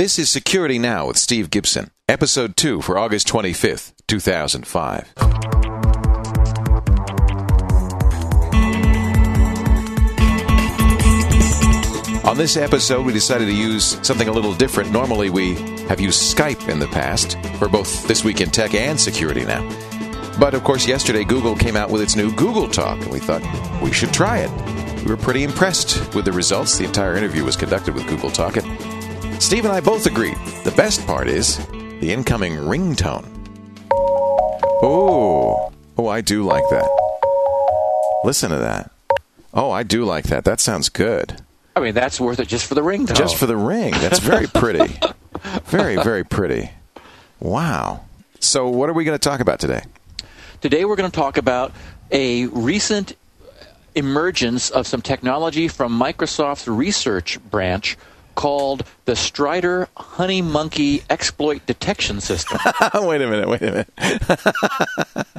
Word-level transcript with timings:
This 0.00 0.18
is 0.18 0.30
Security 0.30 0.78
Now 0.78 1.08
with 1.08 1.18
Steve 1.18 1.50
Gibson, 1.50 1.90
episode 2.08 2.56
2 2.56 2.80
for 2.80 2.96
August 2.96 3.28
25th, 3.28 3.92
2005. 4.08 5.12
On 12.24 12.38
this 12.38 12.56
episode, 12.56 13.04
we 13.04 13.12
decided 13.12 13.44
to 13.44 13.52
use 13.52 13.98
something 14.00 14.28
a 14.28 14.32
little 14.32 14.54
different. 14.54 14.90
Normally, 14.90 15.28
we 15.28 15.56
have 15.88 16.00
used 16.00 16.34
Skype 16.34 16.70
in 16.70 16.78
the 16.78 16.88
past 16.88 17.36
for 17.58 17.68
both 17.68 18.08
This 18.08 18.24
Week 18.24 18.40
in 18.40 18.48
Tech 18.48 18.72
and 18.72 18.98
Security 18.98 19.44
Now. 19.44 19.68
But 20.40 20.54
of 20.54 20.64
course, 20.64 20.88
yesterday 20.88 21.24
Google 21.24 21.54
came 21.54 21.76
out 21.76 21.90
with 21.90 22.00
its 22.00 22.16
new 22.16 22.34
Google 22.36 22.70
Talk, 22.70 22.98
and 23.02 23.12
we 23.12 23.18
thought 23.18 23.42
we 23.82 23.92
should 23.92 24.14
try 24.14 24.38
it. 24.38 24.50
We 25.04 25.10
were 25.10 25.18
pretty 25.18 25.44
impressed 25.44 26.14
with 26.14 26.24
the 26.24 26.32
results. 26.32 26.78
The 26.78 26.86
entire 26.86 27.16
interview 27.16 27.44
was 27.44 27.54
conducted 27.54 27.94
with 27.94 28.06
Google 28.06 28.30
Talk, 28.30 28.56
and 28.56 28.79
Steve 29.40 29.64
and 29.64 29.72
I 29.72 29.80
both 29.80 30.06
agreed. 30.06 30.36
The 30.64 30.72
best 30.76 31.04
part 31.06 31.26
is 31.26 31.56
the 32.00 32.12
incoming 32.12 32.52
ringtone. 32.56 33.26
Oh, 34.82 35.72
oh, 35.96 36.08
I 36.08 36.20
do 36.20 36.44
like 36.44 36.62
that. 36.70 36.88
Listen 38.22 38.50
to 38.50 38.58
that. 38.58 38.90
Oh, 39.54 39.70
I 39.70 39.82
do 39.82 40.04
like 40.04 40.24
that. 40.26 40.44
That 40.44 40.60
sounds 40.60 40.88
good. 40.90 41.40
I 41.74 41.80
mean, 41.80 41.94
that's 41.94 42.20
worth 42.20 42.38
it 42.38 42.48
just 42.48 42.66
for 42.66 42.74
the 42.74 42.82
ringtone. 42.82 43.16
Just 43.16 43.36
for 43.36 43.46
the 43.46 43.56
ring. 43.56 43.92
That's 43.92 44.18
very 44.18 44.46
pretty. 44.54 45.00
very, 45.64 45.96
very 45.96 46.22
pretty. 46.22 46.70
Wow. 47.40 48.04
So, 48.40 48.68
what 48.68 48.90
are 48.90 48.92
we 48.92 49.04
going 49.04 49.18
to 49.18 49.28
talk 49.28 49.40
about 49.40 49.58
today? 49.58 49.82
Today, 50.60 50.84
we're 50.84 50.96
going 50.96 51.10
to 51.10 51.16
talk 51.16 51.38
about 51.38 51.72
a 52.10 52.46
recent 52.46 53.16
emergence 53.94 54.70
of 54.70 54.86
some 54.86 55.00
technology 55.00 55.66
from 55.66 55.98
Microsoft's 55.98 56.68
research 56.68 57.42
branch 57.50 57.96
called 58.40 58.84
the 59.04 59.14
Strider 59.14 59.86
Honey 59.98 60.40
Monkey 60.40 61.02
Exploit 61.10 61.66
Detection 61.66 62.22
System. 62.22 62.58
wait 62.94 63.20
a 63.20 63.28
minute, 63.28 63.48
wait 63.50 63.60
a 63.60 63.86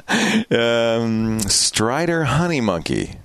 minute. 0.08 0.52
um, 0.52 1.40
Strider 1.40 2.22
Honey 2.22 2.60
Monkey. 2.60 3.16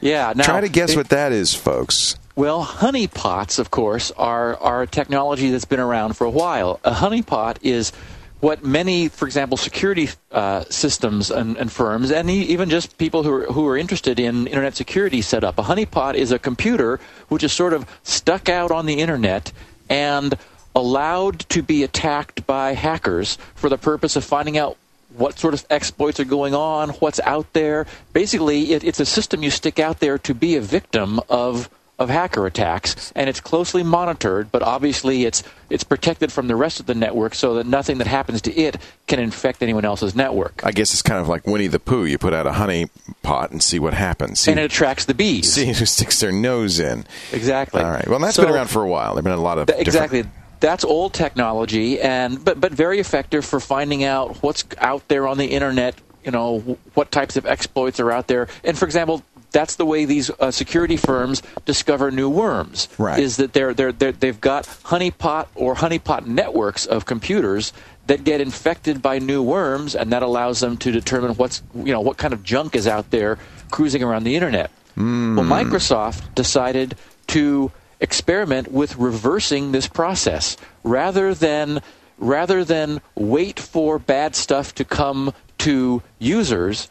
Yeah. 0.00 0.32
Now, 0.36 0.44
Try 0.44 0.60
to 0.60 0.68
guess 0.68 0.92
it- 0.92 0.96
what 0.96 1.08
that 1.08 1.32
is, 1.32 1.52
folks. 1.52 2.14
Well, 2.36 2.64
honeypots, 2.64 3.58
of 3.58 3.72
course, 3.72 4.12
are, 4.12 4.56
are 4.58 4.82
a 4.82 4.86
technology 4.86 5.50
that's 5.50 5.64
been 5.64 5.80
around 5.80 6.16
for 6.16 6.24
a 6.24 6.30
while. 6.30 6.78
A 6.84 6.92
honeypot 6.92 7.56
is 7.62 7.90
what 8.40 8.64
many, 8.64 9.08
for 9.08 9.26
example, 9.26 9.56
security 9.56 10.08
uh, 10.30 10.64
systems 10.64 11.30
and, 11.30 11.56
and 11.56 11.72
firms, 11.72 12.10
and 12.10 12.30
even 12.30 12.68
just 12.68 12.98
people 12.98 13.22
who 13.22 13.32
are, 13.32 13.46
who 13.46 13.66
are 13.66 13.76
interested 13.76 14.20
in 14.20 14.46
internet 14.46 14.76
security 14.76 15.22
set 15.22 15.42
up. 15.42 15.58
A 15.58 15.62
honeypot 15.62 16.14
is 16.14 16.32
a 16.32 16.38
computer 16.38 17.00
which 17.28 17.42
is 17.42 17.52
sort 17.52 17.72
of 17.72 17.86
stuck 18.02 18.48
out 18.48 18.70
on 18.70 18.86
the 18.86 19.00
internet 19.00 19.52
and 19.88 20.36
allowed 20.74 21.40
to 21.48 21.62
be 21.62 21.82
attacked 21.82 22.46
by 22.46 22.74
hackers 22.74 23.38
for 23.54 23.70
the 23.70 23.78
purpose 23.78 24.16
of 24.16 24.24
finding 24.24 24.58
out 24.58 24.76
what 25.16 25.38
sort 25.38 25.54
of 25.54 25.64
exploits 25.70 26.20
are 26.20 26.24
going 26.24 26.54
on, 26.54 26.90
what's 26.90 27.20
out 27.20 27.50
there. 27.54 27.86
Basically, 28.12 28.74
it, 28.74 28.84
it's 28.84 29.00
a 29.00 29.06
system 29.06 29.42
you 29.42 29.50
stick 29.50 29.78
out 29.78 30.00
there 30.00 30.18
to 30.18 30.34
be 30.34 30.56
a 30.56 30.60
victim 30.60 31.20
of 31.30 31.70
of 31.98 32.10
hacker 32.10 32.44
attacks, 32.46 33.10
and 33.16 33.28
it's 33.28 33.40
closely 33.40 33.82
monitored. 33.82 34.52
But 34.52 34.62
obviously, 34.62 35.24
it's 35.24 35.42
it's 35.70 35.82
protected 35.84 36.30
from 36.30 36.46
the 36.48 36.56
rest 36.56 36.78
of 36.80 36.86
the 36.86 36.94
network, 36.94 37.34
so 37.34 37.54
that 37.54 37.66
nothing 37.66 37.98
that 37.98 38.06
happens 38.06 38.42
to 38.42 38.52
it 38.54 38.76
can 39.06 39.18
infect 39.18 39.62
anyone 39.62 39.84
else's 39.84 40.14
network. 40.14 40.60
I 40.64 40.72
guess 40.72 40.92
it's 40.92 41.02
kind 41.02 41.20
of 41.20 41.28
like 41.28 41.46
Winnie 41.46 41.68
the 41.68 41.80
Pooh. 41.80 42.04
You 42.04 42.18
put 42.18 42.34
out 42.34 42.46
a 42.46 42.52
honey 42.52 42.88
pot 43.22 43.50
and 43.50 43.62
see 43.62 43.78
what 43.78 43.94
happens. 43.94 44.40
See, 44.40 44.50
and 44.50 44.60
it 44.60 44.64
attracts 44.64 45.06
the 45.06 45.14
bees. 45.14 45.52
see 45.52 45.72
who 45.72 45.86
sticks 45.86 46.20
their 46.20 46.32
nose 46.32 46.78
in. 46.78 47.06
Exactly. 47.32 47.82
All 47.82 47.90
right. 47.90 48.06
Well, 48.06 48.18
that's 48.18 48.36
So- 48.36 48.44
been 48.44 48.52
around 48.54 48.68
for 48.68 48.82
a 48.82 48.88
while. 48.88 49.14
There've 49.14 49.24
been 49.24 49.32
a 49.32 49.40
lot 49.40 49.58
of 49.58 49.66
Th- 49.66 49.78
different- 49.84 49.88
exactly. 50.12 50.24
That's 50.60 50.84
old 50.84 51.12
technology, 51.12 52.00
and 52.00 52.42
but 52.44 52.60
but 52.60 52.72
very 52.72 52.98
effective 52.98 53.44
for 53.44 53.60
finding 53.60 54.04
out 54.04 54.36
what's 54.42 54.64
out 54.78 55.06
there 55.08 55.26
on 55.28 55.36
the 55.38 55.46
internet. 55.46 55.94
You 56.24 56.30
know 56.32 56.78
what 56.94 57.10
types 57.12 57.36
of 57.36 57.46
exploits 57.46 58.00
are 58.00 58.10
out 58.10 58.26
there, 58.26 58.48
and 58.64 58.76
for 58.76 58.84
example. 58.84 59.22
That's 59.52 59.76
the 59.76 59.86
way 59.86 60.04
these 60.04 60.30
uh, 60.30 60.50
security 60.50 60.96
firms 60.96 61.42
discover 61.64 62.10
new 62.10 62.28
worms. 62.28 62.88
Right. 62.98 63.18
Is 63.18 63.36
that 63.36 63.52
they're, 63.52 63.72
they're, 63.72 63.92
they're, 63.92 64.12
they've 64.12 64.40
got 64.40 64.64
honeypot 64.64 65.46
or 65.54 65.74
honeypot 65.74 66.26
networks 66.26 66.86
of 66.86 67.06
computers 67.06 67.72
that 68.06 68.24
get 68.24 68.40
infected 68.40 69.02
by 69.02 69.18
new 69.18 69.42
worms, 69.42 69.94
and 69.94 70.12
that 70.12 70.22
allows 70.22 70.60
them 70.60 70.76
to 70.78 70.92
determine 70.92 71.32
what's 71.32 71.62
you 71.74 71.92
know 71.92 72.00
what 72.00 72.16
kind 72.16 72.32
of 72.32 72.42
junk 72.42 72.76
is 72.76 72.86
out 72.86 73.10
there 73.10 73.38
cruising 73.70 74.02
around 74.02 74.24
the 74.24 74.34
internet. 74.34 74.70
Well, 74.96 75.44
Microsoft 75.44 76.34
decided 76.34 76.96
to 77.28 77.72
experiment 78.00 78.70
with 78.70 78.96
reversing 78.96 79.72
this 79.72 79.88
process 79.88 80.56
rather 80.84 81.34
than 81.34 81.80
rather 82.18 82.64
than 82.64 83.00
wait 83.14 83.58
for 83.58 83.98
bad 83.98 84.34
stuff 84.34 84.74
to 84.76 84.84
come 84.84 85.34
to 85.58 86.02
users. 86.18 86.88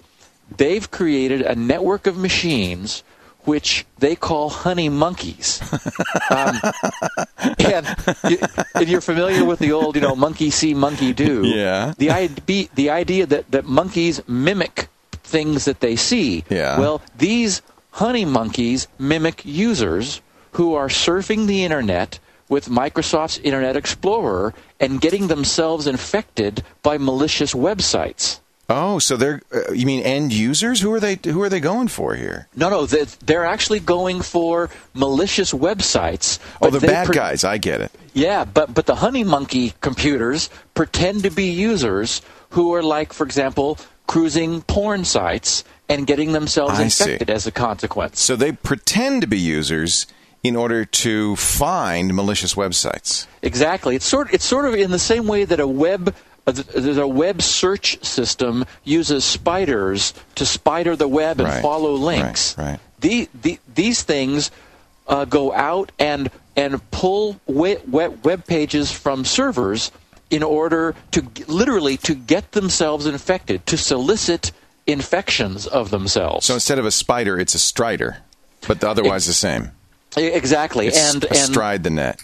They've 0.57 0.89
created 0.89 1.41
a 1.41 1.55
network 1.55 2.07
of 2.07 2.17
machines 2.17 3.03
which 3.45 3.85
they 3.99 4.15
call 4.15 4.49
honey 4.49 4.89
monkeys. 4.89 5.61
Um, 6.31 6.59
and, 7.59 7.95
you, 8.27 8.37
and 8.73 8.89
you're 8.89 8.99
familiar 8.99 9.45
with 9.45 9.59
the 9.59 9.71
old, 9.71 9.95
you 9.95 10.01
know, 10.01 10.15
monkey 10.15 10.49
see, 10.49 10.73
monkey 10.73 11.13
do. 11.13 11.45
Yeah. 11.45 11.93
The, 11.97 12.69
the 12.73 12.89
idea 12.89 13.27
that, 13.27 13.51
that 13.51 13.65
monkeys 13.65 14.27
mimic 14.27 14.87
things 15.11 15.65
that 15.65 15.81
they 15.81 15.95
see. 15.95 16.43
Yeah. 16.49 16.79
Well, 16.79 17.01
these 17.15 17.61
honey 17.91 18.25
monkeys 18.25 18.87
mimic 18.97 19.45
users 19.45 20.21
who 20.53 20.73
are 20.73 20.87
surfing 20.87 21.45
the 21.45 21.63
internet 21.63 22.17
with 22.49 22.69
Microsoft's 22.69 23.37
Internet 23.39 23.75
Explorer 23.75 24.53
and 24.79 25.01
getting 25.01 25.27
themselves 25.27 25.85
infected 25.85 26.63
by 26.81 26.97
malicious 26.97 27.53
websites. 27.53 28.39
Oh, 28.67 28.97
so 28.97 29.15
they're 29.15 29.41
uh, 29.53 29.71
you 29.73 29.85
mean 29.85 30.01
end 30.01 30.33
users? 30.33 30.81
Who 30.81 30.91
are 30.93 30.99
they? 30.99 31.19
Who 31.23 31.41
are 31.43 31.49
they 31.49 31.59
going 31.59 31.87
for 31.87 32.15
here? 32.15 32.47
No, 32.55 32.69
no, 32.69 32.85
they- 32.87 33.03
they're 33.25 33.45
actually 33.45 33.79
going 33.79 34.21
for 34.21 34.69
malicious 34.95 35.51
websites. 35.53 36.39
Oh, 36.61 36.69
the 36.71 36.79
bad 36.79 37.05
pre- 37.07 37.15
guys. 37.15 37.43
I 37.43 37.57
get 37.59 37.81
it. 37.81 37.91
Yeah, 38.13 38.43
but 38.45 38.73
but 38.73 38.85
the 38.87 38.95
honey 38.95 39.23
monkey 39.23 39.73
computers 39.81 40.49
pretend 40.73 41.23
to 41.23 41.29
be 41.29 41.45
users 41.45 42.21
who 42.49 42.73
are 42.73 42.81
like, 42.83 43.13
for 43.13 43.23
example, 43.25 43.77
cruising 44.07 44.61
porn 44.63 45.05
sites 45.05 45.63
and 45.87 46.07
getting 46.07 46.31
themselves 46.31 46.79
I 46.79 46.87
see. 46.87 47.03
infected 47.03 47.29
as 47.29 47.45
a 47.45 47.51
consequence. 47.51 48.19
So 48.19 48.35
they 48.35 48.51
pretend 48.53 49.21
to 49.21 49.27
be 49.27 49.39
users 49.39 50.07
in 50.41 50.55
order 50.55 50.85
to 50.85 51.35
find 51.35 52.13
malicious 52.15 52.55
websites. 52.55 53.27
Exactly. 53.43 53.95
It's 53.95 54.05
sort 54.05 54.33
it's 54.33 54.45
sort 54.45 54.65
of 54.65 54.73
in 54.73 54.89
the 54.91 54.97
same 54.99 55.27
way 55.27 55.43
that 55.45 55.59
a 55.59 55.67
web 55.67 56.15
uh, 56.47 56.51
th- 56.51 56.67
there's 56.67 56.97
a 56.97 57.07
web 57.07 57.41
search 57.41 58.03
system 58.03 58.65
uses 58.83 59.23
spiders 59.25 60.13
to 60.35 60.45
spider 60.45 60.95
the 60.95 61.07
web 61.07 61.39
and 61.39 61.49
Right. 61.49 61.61
follow 61.61 61.93
links. 61.93 62.57
Right, 62.57 62.71
right. 62.71 62.79
The, 62.99 63.29
the, 63.41 63.59
these 63.73 64.03
things 64.03 64.51
uh, 65.07 65.25
go 65.25 65.53
out 65.53 65.91
and 65.99 66.29
and 66.57 66.79
pull 66.91 67.39
web, 67.47 67.81
web, 67.91 68.23
web 68.23 68.45
pages 68.45 68.89
from 68.91 69.25
servers 69.25 69.91
in 70.29 70.41
order 70.41 70.95
to 71.11 71.27
literally 71.47 71.97
to 71.97 72.15
get 72.15 72.53
themselves 72.53 73.05
infected, 73.05 73.65
to 73.65 73.77
solicit 73.77 74.51
infections 74.87 75.67
of 75.67 75.91
themselves. 75.91 76.45
So 76.45 76.53
instead 76.53 76.79
of 76.79 76.85
a 76.85 76.91
spider, 76.91 77.37
it's 77.37 77.55
a 77.55 77.59
strider, 77.59 78.17
but 78.67 78.83
otherwise 78.83 79.25
the 79.27 79.33
same. 79.33 79.71
Exactly. 80.15 80.87
It's 80.87 81.13
and 81.13 81.23
and 81.25 81.31
astride 81.33 81.83
the 81.83 81.89
net. 81.89 82.21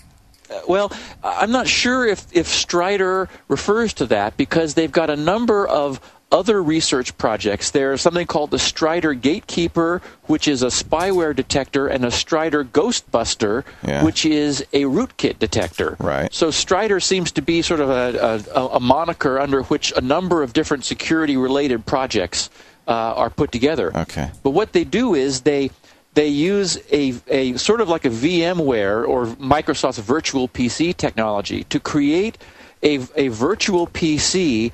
Well, 0.68 0.92
I'm 1.24 1.52
not 1.52 1.68
sure 1.68 2.06
if, 2.06 2.26
if 2.36 2.48
Strider 2.48 3.30
refers 3.48 3.94
to 3.96 4.06
that 4.08 4.38
because 4.38 4.74
they've 4.74 4.92
got 4.92 5.10
a 5.10 5.16
number 5.16 5.68
of 5.68 6.00
other 6.32 6.64
research 6.64 7.18
projects. 7.18 7.72
There's 7.72 8.00
something 8.00 8.26
called 8.26 8.52
the 8.52 8.60
Strider 8.60 9.14
Gatekeeper, 9.14 10.02
which 10.28 10.48
is 10.48 10.64
a 10.64 10.68
spyware 10.68 11.36
detector, 11.36 11.88
and 11.88 12.06
a 12.06 12.12
Strider 12.12 12.64
Ghostbuster, 12.64 13.66
Yeah. 13.86 14.06
which 14.06 14.26
is 14.26 14.62
a 14.72 14.84
rootkit 14.84 15.40
detector. 15.40 15.98
Right. 16.00 16.34
So 16.34 16.50
Strider 16.50 17.02
seems 17.02 17.34
to 17.34 17.42
be 17.42 17.62
sort 17.62 17.82
of 17.82 17.90
a, 17.90 18.42
a, 18.56 18.68
a 18.68 18.80
moniker 18.80 19.40
under 19.40 19.64
which 19.64 19.92
a 19.98 20.02
number 20.02 20.42
of 20.42 20.54
different 20.54 20.86
security-related 20.86 21.86
projects 21.86 22.50
uh, 22.88 22.92
are 22.94 23.30
put 23.30 23.52
together. 23.52 23.92
Okay. 23.96 24.32
But 24.42 24.52
what 24.52 24.72
they 24.72 24.86
do 24.86 25.14
is 25.16 25.42
they 25.42 25.70
they 26.14 26.28
use 26.28 26.78
a, 26.92 27.14
a 27.28 27.58
sort 27.58 27.82
of 27.82 27.90
like 27.90 28.06
a 28.06 28.10
VMware 28.10 29.08
or 29.08 29.28
Microsoft's 29.28 30.00
virtual 30.00 30.48
PC 30.48 30.96
technology 30.96 31.64
to 31.66 31.80
create 31.80 32.38
a, 32.84 33.00
a 33.16 33.30
virtual 33.30 33.88
PC. 33.88 34.72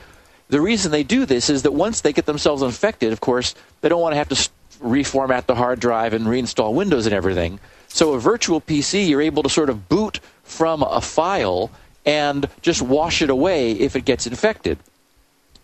The 0.50 0.62
reason 0.62 0.92
they 0.92 1.04
do 1.04 1.25
this 1.25 1.50
is 1.50 1.63
that 1.63 1.74
once 1.74 2.01
they 2.01 2.13
get 2.13 2.25
themselves 2.25 2.62
infected, 2.62 3.13
of 3.13 3.22
course, 3.22 3.54
they 3.81 3.89
don't 3.89 4.01
want 4.01 4.13
to 4.13 4.18
have 4.18 4.30
to 4.30 4.50
reformat 4.80 5.45
the 5.45 5.56
hard 5.56 5.80
drive 5.80 6.13
and 6.13 6.25
reinstall 6.25 6.74
Windows 6.74 7.06
and 7.06 7.13
everything. 7.13 7.60
So 7.88 8.13
a 8.13 8.19
virtual 8.19 8.62
PC, 8.62 9.07
you're 9.07 9.22
able 9.22 9.44
to 9.44 9.50
sort 9.50 9.69
of 9.69 9.89
boot 9.89 10.19
from 10.44 10.84
a 10.84 11.01
file 11.01 11.72
and 12.06 12.48
just 12.62 12.81
wash 12.81 13.22
it 13.22 13.30
away 13.30 13.72
if 13.72 13.95
it 13.95 14.06
gets 14.06 14.25
infected. 14.25 14.78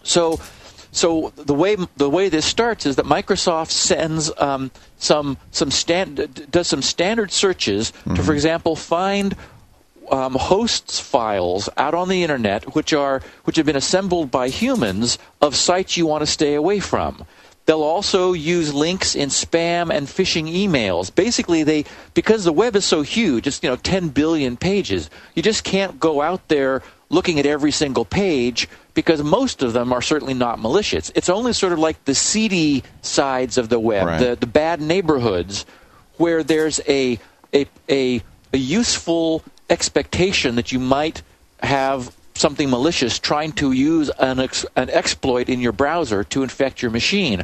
So, 0.04 0.40
so 0.94 1.34
the 1.36 1.56
way 1.56 1.76
the 1.98 2.10
way 2.10 2.30
this 2.30 2.46
starts 2.46 2.86
is 2.86 2.98
that 2.98 3.06
Microsoft 3.06 3.72
sends 3.72 4.32
um, 4.38 4.70
some 4.98 5.38
some 5.52 5.72
stand 5.72 6.48
does 6.52 6.68
some 6.68 6.84
standard 6.84 7.32
searches 7.32 7.92
to, 8.16 8.22
for 8.24 8.32
example, 8.32 8.76
find 8.76 9.36
um, 10.12 10.36
hosts 10.36 11.00
files 11.00 11.68
out 11.78 11.96
on 11.96 12.10
the 12.10 12.22
internet, 12.22 12.76
which 12.76 12.94
are 12.94 13.22
which 13.46 13.56
have 13.56 13.66
been 13.66 13.76
assembled 13.76 14.30
by 14.30 14.50
humans 14.50 15.18
of 15.42 15.56
sites 15.56 15.98
you 15.98 16.06
want 16.06 16.22
to 16.22 16.28
stay 16.28 16.54
away 16.54 16.80
from. 16.80 17.26
They'll 17.66 17.82
also 17.82 18.34
use 18.34 18.74
links 18.74 19.16
in 19.16 19.30
spam 19.30 19.90
and 19.90 20.06
phishing 20.06 20.54
emails. 20.54 21.14
Basically, 21.14 21.64
they 21.64 21.86
because 22.14 22.44
the 22.44 22.54
web 22.54 22.76
is 22.76 22.86
so 22.86 23.02
huge, 23.02 23.48
it's 23.48 23.64
you 23.64 23.70
know 23.70 23.78
10 23.78 24.10
billion 24.10 24.58
pages. 24.58 25.10
You 25.34 25.42
just 25.42 25.64
can't 25.64 26.00
go 26.00 26.22
out 26.22 26.50
there 26.50 26.84
looking 27.14 27.40
at 27.40 27.46
every 27.46 27.72
single 27.72 28.04
page 28.06 28.68
because 28.94 29.24
most 29.24 29.62
of 29.64 29.74
them 29.74 29.94
are 29.94 30.02
certainly 30.02 30.34
not 30.34 30.60
malicious. 30.60 31.12
It's 31.16 31.30
only 31.30 31.54
sort 31.54 31.74
of 31.74 31.80
like 31.80 32.04
the 32.06 32.16
seedy 32.16 32.84
sides 33.02 33.58
of 33.58 33.70
the 33.70 33.80
web, 33.80 34.08
Right. 34.08 34.20
the 34.20 34.36
the 34.36 34.48
bad 34.48 34.82
neighborhoods, 34.82 35.66
where 36.18 36.44
there's 36.44 36.80
a 36.88 37.20
a 37.54 37.66
a, 37.90 38.22
a 38.54 38.58
useful 38.58 39.44
expectation 39.70 40.56
that 40.56 40.72
you 40.72 40.80
might 40.80 41.22
have 41.62 42.14
something 42.36 42.70
malicious 42.70 43.20
trying 43.20 43.52
to 43.54 43.72
use 43.72 44.10
an, 44.20 44.40
ex- 44.40 44.66
an 44.76 44.90
exploit 44.90 45.50
in 45.50 45.60
your 45.62 45.72
browser 45.72 46.24
to 46.24 46.42
infect 46.44 46.82
your 46.82 46.92
machine. 46.92 47.44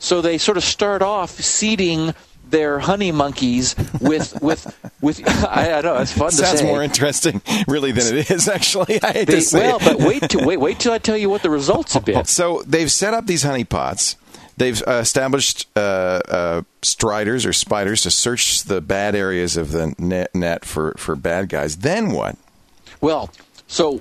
So 0.00 0.20
they 0.20 0.38
sort 0.38 0.56
of 0.56 0.64
start 0.64 1.02
off 1.02 1.30
seeding 1.30 2.14
their 2.50 2.78
honey 2.78 3.10
monkeys 3.12 3.74
with 4.00 4.40
with 4.42 4.66
with 5.00 5.20
I, 5.46 5.72
I 5.72 5.80
know 5.80 5.96
it's 5.96 6.12
fun 6.12 6.30
to 6.30 6.36
Sounds 6.36 6.60
say. 6.60 6.66
more 6.66 6.82
interesting, 6.82 7.40
really, 7.68 7.92
than 7.92 8.16
it 8.16 8.30
is. 8.30 8.48
Actually, 8.48 9.00
I 9.02 9.12
hate 9.12 9.26
They- 9.28 9.34
to 9.36 9.40
say 9.40 9.60
well, 9.68 9.78
it. 9.80 9.84
but 9.84 9.98
wait 9.98 10.30
to 10.30 10.44
wait 10.46 10.58
wait 10.60 10.78
till 10.78 10.92
I 10.92 10.98
tell 10.98 11.16
you 11.16 11.28
what 11.30 11.42
the 11.42 11.50
results 11.50 11.94
have 11.94 12.04
been. 12.04 12.24
So 12.26 12.62
they've 12.66 12.90
set 12.90 13.14
up 13.14 13.26
these 13.26 13.44
honeypots. 13.44 14.16
They've 14.56 14.80
uh, 14.86 14.92
established 15.02 15.66
uh, 15.76 15.80
uh, 16.28 16.62
striders 16.82 17.44
or 17.44 17.52
spiders 17.52 18.02
to 18.02 18.10
search 18.12 18.62
the 18.62 18.80
bad 18.80 19.16
areas 19.16 19.56
of 19.56 19.72
the 19.72 19.96
net, 19.98 20.32
net 20.32 20.64
for, 20.64 20.94
for 20.96 21.16
bad 21.16 21.48
guys. 21.48 21.78
Then 21.78 22.12
what? 22.12 22.36
Well, 23.00 23.30
so 23.66 24.00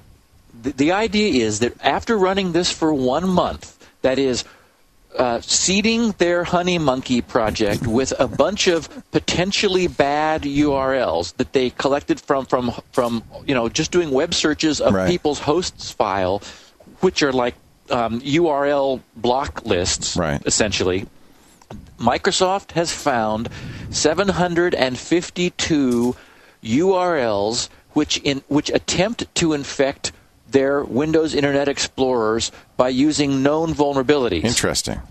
the, 0.61 0.69
the 0.73 0.91
idea 0.91 1.43
is 1.43 1.57
that 1.61 1.73
after 1.83 2.15
running 2.15 2.51
this 2.51 2.71
for 2.71 2.93
one 2.93 3.27
month, 3.27 3.83
that 4.03 4.19
is, 4.19 4.43
uh, 5.17 5.39
seeding 5.41 6.11
their 6.17 6.43
honey 6.43 6.77
monkey 6.79 7.21
project 7.21 7.85
with 7.85 8.13
a 8.19 8.27
bunch 8.27 8.67
of 8.67 8.89
potentially 9.11 9.87
bad 9.87 10.41
URLs 10.43 11.35
that 11.37 11.53
they 11.53 11.69
collected 11.71 12.19
from 12.19 12.45
from 12.45 12.71
from 12.91 13.23
you 13.45 13.53
know 13.53 13.69
just 13.69 13.91
doing 13.91 14.09
web 14.11 14.33
searches 14.33 14.81
of 14.81 14.93
Right. 14.93 15.09
people's 15.09 15.39
hosts 15.39 15.91
file, 15.91 16.41
which 17.01 17.21
are 17.21 17.31
like 17.33 17.55
um, 17.89 18.21
URL 18.21 19.01
block 19.15 19.65
lists, 19.65 20.15
Right. 20.17 20.41
essentially. 20.45 21.05
Microsoft 21.99 22.71
has 22.71 22.91
found 22.91 23.49
752 23.91 26.15
URLs 26.63 27.69
which 27.93 28.17
in 28.23 28.41
which 28.47 28.69
attempt 28.71 29.23
to 29.35 29.53
infect 29.53 30.11
their 30.53 30.83
Windows 30.83 31.35
Internet 31.35 31.67
Explorers 31.67 32.51
by 32.77 32.89
using 32.89 33.43
known 33.43 33.73
vulnerabilities. 33.73 34.45
Interesting. 34.45 35.01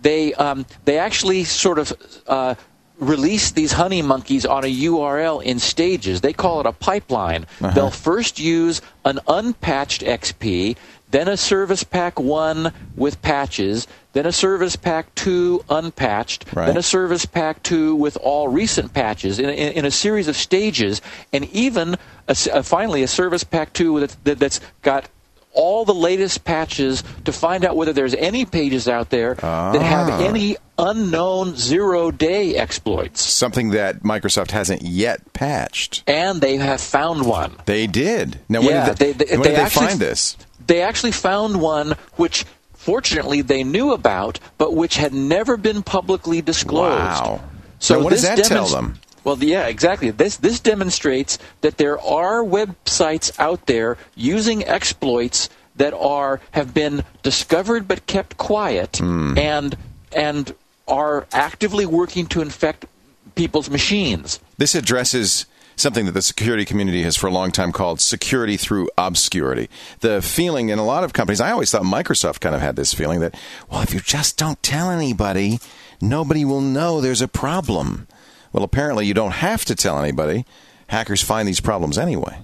They 0.00 0.32
um, 0.34 0.64
they 0.84 0.98
actually 0.98 1.44
sort 1.44 1.78
of 1.78 1.92
uh, 2.26 2.54
release 3.00 3.50
these 3.50 3.72
honey 3.72 4.02
monkeys 4.02 4.46
on 4.46 4.64
a 4.64 4.72
URL 4.72 5.42
in 5.42 5.58
stages. 5.58 6.20
They 6.20 6.32
call 6.32 6.60
it 6.60 6.66
a 6.66 6.72
pipeline. 6.72 7.44
Uh-huh. 7.60 7.70
They'll 7.72 7.90
first 7.90 8.38
use 8.38 8.80
an 9.04 9.18
unpatched 9.26 10.02
XP, 10.02 10.76
then 11.10 11.28
a 11.28 11.36
Service 11.36 11.82
Pack 11.82 12.20
1 12.20 12.72
with 12.96 13.20
patches, 13.22 13.88
then 14.12 14.26
a 14.26 14.32
Service 14.32 14.76
Pack 14.76 15.14
2 15.14 15.64
unpatched, 15.70 16.44
Right. 16.54 16.66
then 16.66 16.76
a 16.76 16.82
Service 16.82 17.24
Pack 17.26 17.62
2 17.62 17.94
with 17.94 18.16
all 18.16 18.48
recent 18.48 18.92
patches 18.92 19.38
in, 19.38 19.48
in, 19.50 19.72
in 19.72 19.84
a 19.84 19.90
series 19.90 20.26
of 20.28 20.36
stages, 20.36 21.00
and 21.32 21.44
even 21.52 21.96
a 22.28 22.36
uh, 22.52 22.62
finally 22.62 23.02
a 23.02 23.08
Service 23.08 23.44
Pack 23.44 23.72
2 23.72 24.00
that, 24.00 24.16
that, 24.24 24.38
that's 24.38 24.60
got 24.82 25.08
all 25.52 25.84
the 25.84 25.94
latest 25.94 26.44
patches 26.44 27.02
to 27.24 27.32
find 27.32 27.64
out 27.64 27.74
whether 27.76 27.92
there's 27.92 28.14
any 28.14 28.44
pages 28.44 28.86
out 28.88 29.10
there 29.10 29.34
that 29.34 29.82
have 29.82 30.08
Ah. 30.08 30.20
any 30.24 30.56
unknown 30.78 31.56
zero 31.56 32.10
day 32.12 32.54
exploits. 32.54 33.20
Something 33.20 33.70
that 33.70 34.02
Microsoft 34.04 34.52
hasn't 34.52 34.82
yet 34.82 35.32
patched. 35.32 36.04
And 36.06 36.40
they 36.40 36.56
have 36.56 36.80
found 36.80 37.26
one. 37.26 37.56
They 37.66 37.86
did. 37.88 38.38
Now, 38.48 38.60
when 38.60 38.70
Yeah, 38.70 38.86
did 38.90 38.96
they, 38.98 39.12
they- 39.12 39.24
they- 39.24 39.32
when 39.36 39.42
they 39.42 39.48
did 39.50 39.58
they 39.58 39.62
actually- 39.62 39.86
find 39.88 39.98
this? 40.00 40.36
They 40.68 40.82
actually 40.82 41.12
found 41.12 41.60
one 41.60 41.96
which 42.14 42.44
fortunately 42.80 43.42
they 43.42 43.62
knew 43.62 43.92
about, 43.92 44.40
but 44.58 44.74
which 44.74 44.96
had 44.96 45.12
never 45.12 45.56
been 45.56 45.82
publicly 45.82 46.40
disclosed. 46.40 47.22
Wow. 47.22 47.40
So 47.78 47.96
Now, 47.98 48.04
what 48.04 48.10
does 48.10 48.22
this 48.22 48.40
that 48.40 48.44
tell 48.48 48.66
them? 48.66 48.98
Well, 49.22 49.36
yeah, 49.38 49.66
exactly. 49.66 50.10
This 50.10 50.36
this 50.38 50.60
demonstrates 50.60 51.38
that 51.60 51.76
there 51.76 52.00
are 52.00 52.42
websites 52.42 53.38
out 53.38 53.66
there 53.66 53.98
using 54.16 54.64
exploits 54.64 55.48
that 55.76 55.92
are 55.94 56.40
have 56.52 56.72
been 56.72 57.04
discovered 57.22 57.86
but 57.86 58.06
kept 58.06 58.36
quiet 58.38 58.96
Hmm. 58.96 59.36
and 59.36 59.76
and 60.16 60.54
are 60.88 61.26
actively 61.32 61.86
working 61.86 62.26
to 62.28 62.40
infect 62.40 62.86
people's 63.34 63.68
machines. 63.70 64.40
This 64.58 64.74
addresses 64.74 65.44
something 65.80 66.06
that 66.06 66.12
the 66.12 66.22
security 66.22 66.64
community 66.64 67.02
has 67.02 67.16
for 67.16 67.26
a 67.26 67.32
long 67.32 67.50
time 67.50 67.72
called 67.72 68.00
security 68.00 68.56
through 68.56 68.90
obscurity. 68.96 69.68
The 70.00 70.22
feeling 70.22 70.68
in 70.68 70.78
a 70.78 70.84
lot 70.84 71.04
of 71.04 71.12
companies, 71.12 71.40
I 71.40 71.50
always 71.50 71.70
thought 71.70 71.82
Microsoft 71.82 72.40
kind 72.40 72.54
of 72.54 72.60
had 72.60 72.76
this 72.76 72.94
feeling 72.94 73.20
that, 73.20 73.34
well, 73.70 73.82
if 73.82 73.94
you 73.94 74.00
just 74.00 74.36
don't 74.36 74.62
tell 74.62 74.90
anybody, 74.90 75.58
nobody 76.00 76.44
will 76.44 76.60
know 76.60 77.00
there's 77.00 77.22
a 77.22 77.28
problem. 77.28 78.06
Well, 78.52 78.64
apparently 78.64 79.06
you 79.06 79.14
don't 79.14 79.32
have 79.32 79.64
to 79.66 79.74
tell 79.74 79.98
anybody. 79.98 80.44
Hackers 80.88 81.22
find 81.22 81.46
these 81.46 81.60
problems 81.60 81.98
anyway. 81.98 82.38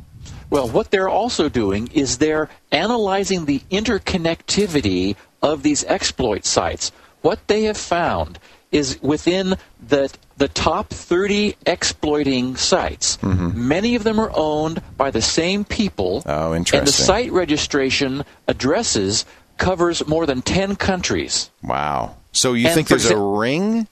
Well, 0.48 0.68
what 0.68 0.90
they're 0.90 1.08
also 1.08 1.48
doing 1.48 1.88
is 1.92 2.18
they're 2.18 2.48
analyzing 2.70 3.46
the 3.46 3.60
interconnectivity 3.70 5.16
of 5.42 5.62
these 5.62 5.84
exploit 5.84 6.44
sites. 6.44 6.92
What 7.22 7.46
they 7.48 7.64
have 7.64 7.76
found 7.76 8.38
is 8.70 9.00
within 9.02 9.56
the 9.84 10.12
the 10.36 10.48
top 10.48 10.90
30 10.90 11.56
exploiting 11.64 12.56
sites, 12.56 13.22
many 13.22 13.94
of 13.94 14.04
them 14.04 14.20
are 14.20 14.30
owned 14.34 14.82
by 14.96 15.10
the 15.10 15.22
same 15.22 15.64
people. 15.64 16.22
Mm-hmm. 16.22 16.30
Oh, 16.30 16.52
And 16.52 16.66
the 16.86 16.92
site 16.92 17.32
registration 17.32 18.24
addresses 18.46 19.24
covers 19.56 20.06
more 20.06 20.26
than 20.26 20.42
10 20.42 20.76
countries. 20.76 21.50
Wow. 21.62 22.16
So 22.32 22.52
you 22.52 22.66
And 22.66 22.74
think 22.74 22.88
there's 22.88 23.10
a 23.10 23.16
ring? 23.16 23.88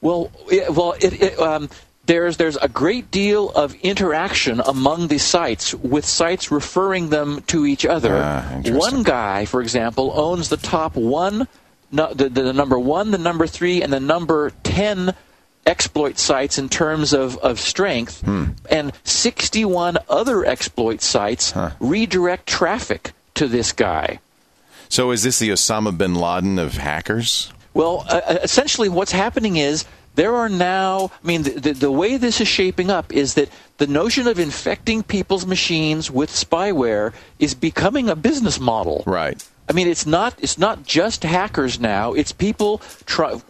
Well, 0.00 0.30
it, 0.50 0.70
well, 0.70 0.94
it, 1.00 1.22
it, 1.22 1.38
um, 1.38 1.68
there's 2.06 2.36
there's 2.36 2.56
a 2.56 2.68
great 2.68 3.10
deal 3.10 3.50
of 3.50 3.74
interaction 3.76 4.60
among 4.60 5.08
the 5.08 5.18
sites 5.18 5.72
with 5.74 6.04
sites 6.04 6.50
referring 6.50 7.10
them 7.10 7.42
to 7.46 7.64
each 7.66 7.86
other. 7.86 8.14
Ah, 8.14 8.60
one 8.64 9.04
guy, 9.04 9.44
for 9.44 9.60
example, 9.62 10.12
owns 10.14 10.48
the 10.48 10.56
top 10.56 10.96
one, 10.96 11.46
no, 11.92 12.12
the, 12.12 12.28
the 12.28 12.52
number 12.52 12.78
one, 12.78 13.12
the 13.12 13.18
number 13.18 13.46
three, 13.46 13.82
and 13.82 13.92
the 13.92 14.00
number 14.00 14.50
ten 14.64 15.14
exploit 15.66 16.18
sites 16.18 16.58
in 16.58 16.68
terms 16.68 17.12
of, 17.12 17.36
of 17.38 17.60
strength, 17.60 18.20
Hmm. 18.22 18.44
and 18.70 18.92
61 19.04 19.98
other 20.08 20.44
exploit 20.44 21.02
sites 21.02 21.52
redirect 21.80 22.46
traffic 22.48 23.12
to 23.34 23.46
this 23.46 23.72
guy. 23.72 24.18
So 24.88 25.10
is 25.10 25.22
this 25.22 25.38
the 25.38 25.50
Osama 25.50 25.96
bin 25.96 26.14
Laden 26.14 26.58
of 26.58 26.74
hackers? 26.74 27.52
Well, 27.74 28.04
uh, 28.08 28.20
essentially, 28.42 28.88
what's 28.90 29.12
happening 29.12 29.56
is 29.56 29.86
there 30.16 30.34
are 30.34 30.50
now. 30.50 31.10
I 31.24 31.26
mean, 31.26 31.44
the, 31.44 31.50
the, 31.52 31.72
the 31.72 31.90
way 31.92 32.18
this 32.18 32.40
is 32.42 32.48
shaping 32.48 32.90
up 32.90 33.10
is 33.12 33.32
that 33.34 33.48
the 33.78 33.86
notion 33.86 34.26
of 34.26 34.38
infecting 34.38 35.02
people's 35.02 35.46
machines 35.46 36.10
with 36.10 36.28
spyware 36.30 37.14
is 37.38 37.54
becoming 37.54 38.10
a 38.10 38.16
business 38.16 38.60
model. 38.60 39.02
Right. 39.06 39.42
I 39.70 39.72
mean, 39.72 39.88
it's 39.88 40.04
not. 40.04 40.34
It's 40.38 40.58
not 40.58 40.82
just 40.84 41.22
hackers 41.22 41.80
now. 41.80 42.12
It's 42.12 42.32
people 42.32 42.82
try, 43.06 43.40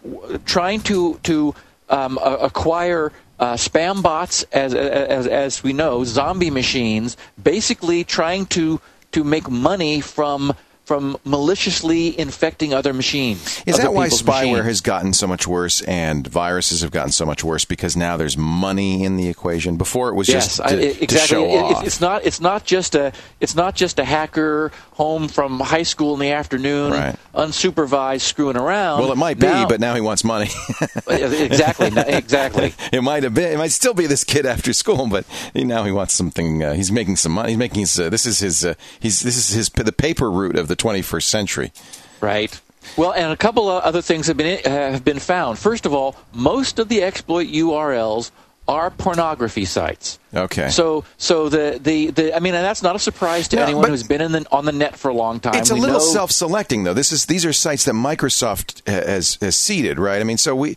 trying 0.45 0.83
to 0.83 1.19
to 1.25 1.55
um, 1.89 2.19
acquire. 2.19 3.13
Uh, 3.39 3.55
spam 3.55 4.01
bots, 4.01 4.45
as, 4.53 4.73
as 4.73 5.27
as 5.27 5.65
we 5.65 5.73
know, 5.73 6.05
zombie 6.05 6.51
machines, 6.51 7.17
basically 7.43 8.05
trying 8.05 8.47
to 8.47 8.81
to 9.11 9.25
make 9.25 9.51
money 9.51 10.01
from 10.01 10.55
from 10.85 11.17
maliciously 11.25 12.19
infecting 12.19 12.75
other 12.75 12.93
machines. 12.93 13.63
Is 13.67 13.75
other 13.75 13.85
that 13.85 13.93
why 13.95 14.09
spyware 14.09 14.43
machines. 14.53 14.65
has 14.67 14.81
gotten 14.81 15.13
so 15.13 15.27
much 15.27 15.47
worse 15.47 15.81
and 15.83 16.27
viruses 16.27 16.83
have 16.83 16.91
gotten 16.91 17.13
so 17.13 17.25
much 17.25 17.45
worse? 17.45 17.65
Because 17.65 17.97
now 17.97 18.17
there's 18.17 18.37
money 18.37 19.05
in 19.05 19.17
the 19.17 19.29
equation. 19.29 19.77
Before 19.77 20.09
it 20.09 20.15
was 20.15 20.29
Yes, 20.29 20.57
just 20.57 20.57
to, 20.59 20.65
I- 20.67 20.71
to 20.71 21.03
exactly. 21.03 21.27
show 21.37 21.45
It- 21.45 21.51
it- 21.55 21.63
off. 21.77 21.87
it's 21.87 22.01
not. 22.01 22.25
It's 22.27 22.41
not 22.41 22.65
just 22.65 22.95
a. 22.95 23.13
It's 23.41 23.55
not 23.55 23.75
just 23.77 23.99
a 23.99 24.05
hacker 24.05 24.73
home 24.93 25.29
from 25.29 25.61
high 25.61 25.83
school 25.85 26.15
in 26.15 26.21
the 26.21 26.33
afternoon, 26.33 26.93
Right. 26.93 27.17
unsupervised, 27.35 28.21
screwing 28.23 28.57
around. 28.57 29.01
well, 29.01 29.13
it 29.13 29.17
might 29.19 29.39
be, 29.39 29.47
Now- 29.47 29.67
but 29.69 29.81
now 29.81 29.95
he 29.95 30.01
wants 30.01 30.25
money. 30.25 30.51
exactly, 31.09 31.91
exactly. 32.07 32.75
it 32.93 33.03
might 33.03 33.23
have 33.23 33.35
been. 33.35 33.53
It 33.53 33.59
might 33.59 33.71
still 33.73 33.95
be 33.95 34.07
this 34.07 34.25
kid 34.25 34.47
after 34.47 34.73
school, 34.73 35.07
but 35.07 35.25
now 35.55 35.85
he 35.85 35.93
wants 35.93 36.15
something. 36.15 36.63
Uh, 36.63 36.75
he's 36.75 36.91
making 36.93 37.17
some 37.17 37.33
money. 37.33 37.51
He's 37.51 37.59
making. 37.59 37.81
His, 37.81 37.99
uh, 37.99 38.11
this 38.11 38.27
is 38.27 38.41
his. 38.41 38.65
Uh, 38.65 38.75
he's. 39.01 39.21
This 39.23 39.37
is 39.37 39.49
his. 39.55 39.69
The 39.69 39.93
paper 39.93 40.31
route 40.31 40.57
of 40.57 40.69
the 40.73 40.83
21st 40.83 41.23
century. 41.25 41.73
Right. 42.21 42.61
Well, 42.97 43.13
and 43.13 43.33
a 43.33 43.37
couple 43.37 43.69
of 43.69 43.83
other 43.85 44.03
things 44.03 44.27
have 44.27 44.37
been 44.37 44.61
uh, 44.65 44.71
have 44.93 45.05
been 45.05 45.19
found. 45.21 45.59
First 45.59 45.87
of 45.87 45.93
all, 45.95 46.17
most 46.33 46.79
of 46.79 46.89
the 46.89 47.03
exploit 47.03 47.47
URLs 47.49 48.31
are 48.69 48.91
pornography 48.91 49.65
sites. 49.65 50.19
Okay. 50.35 50.69
So, 50.71 51.05
so 51.19 51.49
the, 51.49 51.81
the, 51.83 52.11
the 52.11 52.35
I 52.37 52.39
mean, 52.39 52.55
and 52.55 52.65
that's 52.65 52.83
not 52.83 52.95
a 52.95 52.99
surprise 52.99 53.49
to 53.49 53.57
No, 53.57 53.63
anyone 53.65 53.89
who's 53.91 54.03
been 54.07 54.21
in 54.21 54.33
the, 54.33 54.47
on 54.53 54.65
the 54.65 54.73
net 54.73 54.97
for 54.97 55.09
a 55.11 55.15
long 55.15 55.41
time. 55.41 55.55
It's 55.57 55.71
a 55.71 55.75
We 55.75 55.81
little 55.81 55.99
know- 55.99 56.05
self-selecting, 56.13 56.85
though. 56.85 56.95
This 56.95 57.11
is 57.13 57.27
these 57.27 57.45
are 57.45 57.53
sites 57.53 57.85
that 57.87 57.95
Microsoft 57.95 58.87
has, 58.89 59.37
has 59.41 59.57
seeded, 59.57 59.99
right? 59.99 60.21
I 60.21 60.25
mean, 60.25 60.39
so 60.39 60.55
we, 60.55 60.77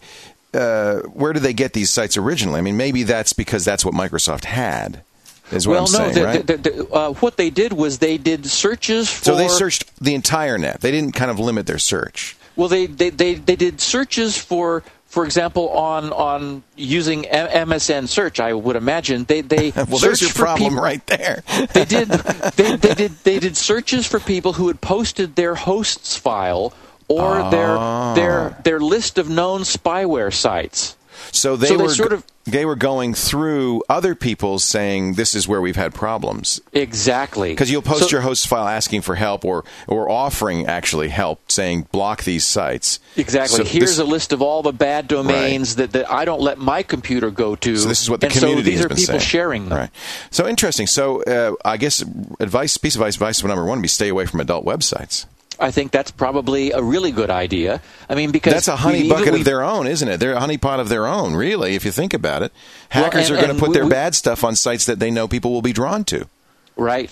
uh, 0.54 1.02
where 1.14 1.32
do 1.34 1.40
they 1.40 1.54
get 1.54 1.74
these 1.74 1.92
sites 1.92 2.18
originally? 2.18 2.58
I 2.58 2.62
mean, 2.62 2.75
maybe 2.78 3.04
that's 3.04 3.34
because 3.34 3.64
that's 3.64 3.86
what 3.86 3.94
Microsoft 3.94 4.46
had. 4.46 5.04
Is 5.52 5.68
what 5.68 5.74
Well, 5.75 5.86
I'm 5.86 5.92
no. 5.92 5.98
saying, 6.00 6.14
the, 6.16 6.24
right? 6.25 6.48
the, 6.48 6.58
the, 6.58 6.88
uh, 6.92 7.14
what 7.14 7.38
they 7.38 7.50
did 7.50 7.72
was 7.74 8.00
they 8.00 8.18
did 8.18 8.46
searches 8.48 9.10
for. 9.10 9.25
so 9.25 9.36
they 9.36 9.48
searched 9.48 9.96
the 10.04 10.16
entire 10.16 10.58
net. 10.58 10.82
They 10.82 10.92
didn't 10.92 11.14
kind 11.14 11.30
of 11.30 11.40
limit 11.40 11.68
their 11.68 11.78
search. 11.80 12.36
Well, 12.56 12.68
they, 12.68 12.88
they, 12.88 13.10
they, 13.12 13.36
they 13.36 13.56
did 13.56 13.80
searches 13.82 14.38
for, 14.38 14.82
for 15.06 15.24
example, 15.25 15.70
on 15.70 16.12
on 16.14 16.64
using 16.75 17.24
MSN 17.24 18.08
search. 18.08 18.40
I 18.40 18.54
would 18.54 18.75
imagine 18.75 19.25
they 19.25 19.42
they 19.42 19.72
Well, 19.75 20.00
there's 20.00 20.22
your 20.22 20.32
problem 20.32 20.74
peop- 20.74 20.82
right 20.82 21.06
there. 21.08 21.44
They 21.74 21.86
did 21.86 22.08
they, 22.56 22.75
they 22.78 22.94
did 22.96 23.12
they 23.24 23.40
did 23.40 23.56
searches 23.58 24.08
for 24.08 24.20
people 24.20 24.54
who 24.54 24.68
had 24.68 24.82
posted 24.82 25.36
their 25.36 25.56
hosts 25.56 26.16
file 26.18 26.74
or 27.08 27.36
Ah. 27.40 28.14
their 28.16 28.16
their 28.16 28.62
their 28.64 28.80
list 28.80 29.18
of 29.18 29.30
known 29.30 29.62
spyware 29.62 30.34
sites. 30.34 30.96
So 31.32 31.55
they 31.55 31.67
So 31.67 31.77
they 31.77 31.84
were 31.84 31.89
sort 31.94 32.13
of- 32.13 32.24
they 32.48 32.63
were 32.63 32.75
going 32.75 33.15
through 33.15 33.82
other 33.89 34.13
people 34.13 34.60
saying 34.60 35.15
this 35.15 35.34
is 35.34 35.48
where 35.48 35.60
we've 35.62 35.75
had 35.75 35.94
problems. 35.96 36.62
Exactly. 36.74 37.50
Because 37.50 37.72
you'll 37.72 37.82
post 37.82 38.03
So- 38.03 38.10
your 38.10 38.22
host 38.22 38.48
file 38.48 38.67
asking 38.67 39.01
for 39.01 39.15
help 39.15 39.44
or 39.44 39.63
or 39.88 40.10
offering 40.10 40.65
actually 40.67 41.10
help, 41.10 41.51
saying 41.51 41.88
block 41.91 42.24
these 42.24 42.46
sites. 42.46 43.00
Exactly. 43.17 43.58
So 43.58 43.63
Here's 43.63 43.91
this- 43.91 44.00
a 44.00 44.03
list 44.03 44.32
of 44.32 44.41
all 44.41 44.62
the 44.62 44.72
bad 44.74 45.08
domains 45.08 45.75
that, 45.77 45.91
that 45.94 46.12
I 46.12 46.24
don't 46.25 46.41
let 46.41 46.60
my 46.60 46.84
computer 46.84 47.32
go 47.32 47.55
to. 47.55 47.77
So 47.77 47.88
this 47.89 48.01
is 48.01 48.10
what 48.10 48.22
the 48.22 48.27
and 48.27 48.36
community 48.36 48.62
so 48.63 48.65
these 48.70 48.77
has 48.77 48.86
are 48.86 48.89
been 48.89 48.98
people 48.98 49.20
saying. 49.20 49.27
sharing 49.27 49.70
them. 49.70 49.77
Right. 49.79 49.89
So 50.32 50.48
interesting. 50.48 50.86
So 50.88 51.24
uh, 51.24 51.53
I 51.65 51.77
guess 51.77 52.03
advice, 52.39 52.77
piece 52.77 52.96
of 52.96 53.01
advice, 53.01 53.15
advice 53.15 53.44
number 53.44 53.65
one 53.65 53.79
would 53.79 53.82
be 53.84 53.88
stay 53.88 54.10
away 54.10 54.25
from 54.27 54.39
adult 54.39 54.65
websites. 54.65 55.25
I 55.60 55.72
think 55.72 55.92
that's 55.92 56.12
probably 56.12 56.72
a 56.72 56.82
really 56.82 57.12
good 57.12 57.30
idea. 57.30 57.82
I 58.10 58.16
mean, 58.16 58.32
because 58.32 58.54
That's 58.54 58.68
a 58.68 58.76
honey 58.76 59.04
we've 59.04 59.10
bucket 59.10 59.34
of 59.34 59.44
their 59.46 59.64
own, 59.64 59.88
isn't 59.88 60.08
it? 60.08 60.20
They're 60.20 60.34
a 60.34 60.40
honey 60.40 60.58
pot 60.58 60.80
of 60.80 60.90
their 60.90 61.08
own, 61.08 61.34
really, 61.34 61.76
if 61.76 61.86
you 61.86 61.92
think 61.92 62.14
about 62.14 62.44
it. 62.44 62.52
Hackers 62.90 63.30
and- 63.30 63.38
are 63.38 63.42
going 63.42 63.54
to 63.56 63.60
put 63.60 63.70
we- 63.70 63.74
their 63.76 63.86
we- 63.86 63.90
bad 63.90 64.16
stuff 64.16 64.44
on 64.44 64.56
sites 64.56 64.86
that 64.86 65.00
they 65.00 65.12
know 65.12 65.28
people 65.28 65.52
will 65.52 65.62
be 65.62 65.74
drawn 65.74 66.04
to. 66.06 66.28
Right. 66.76 67.10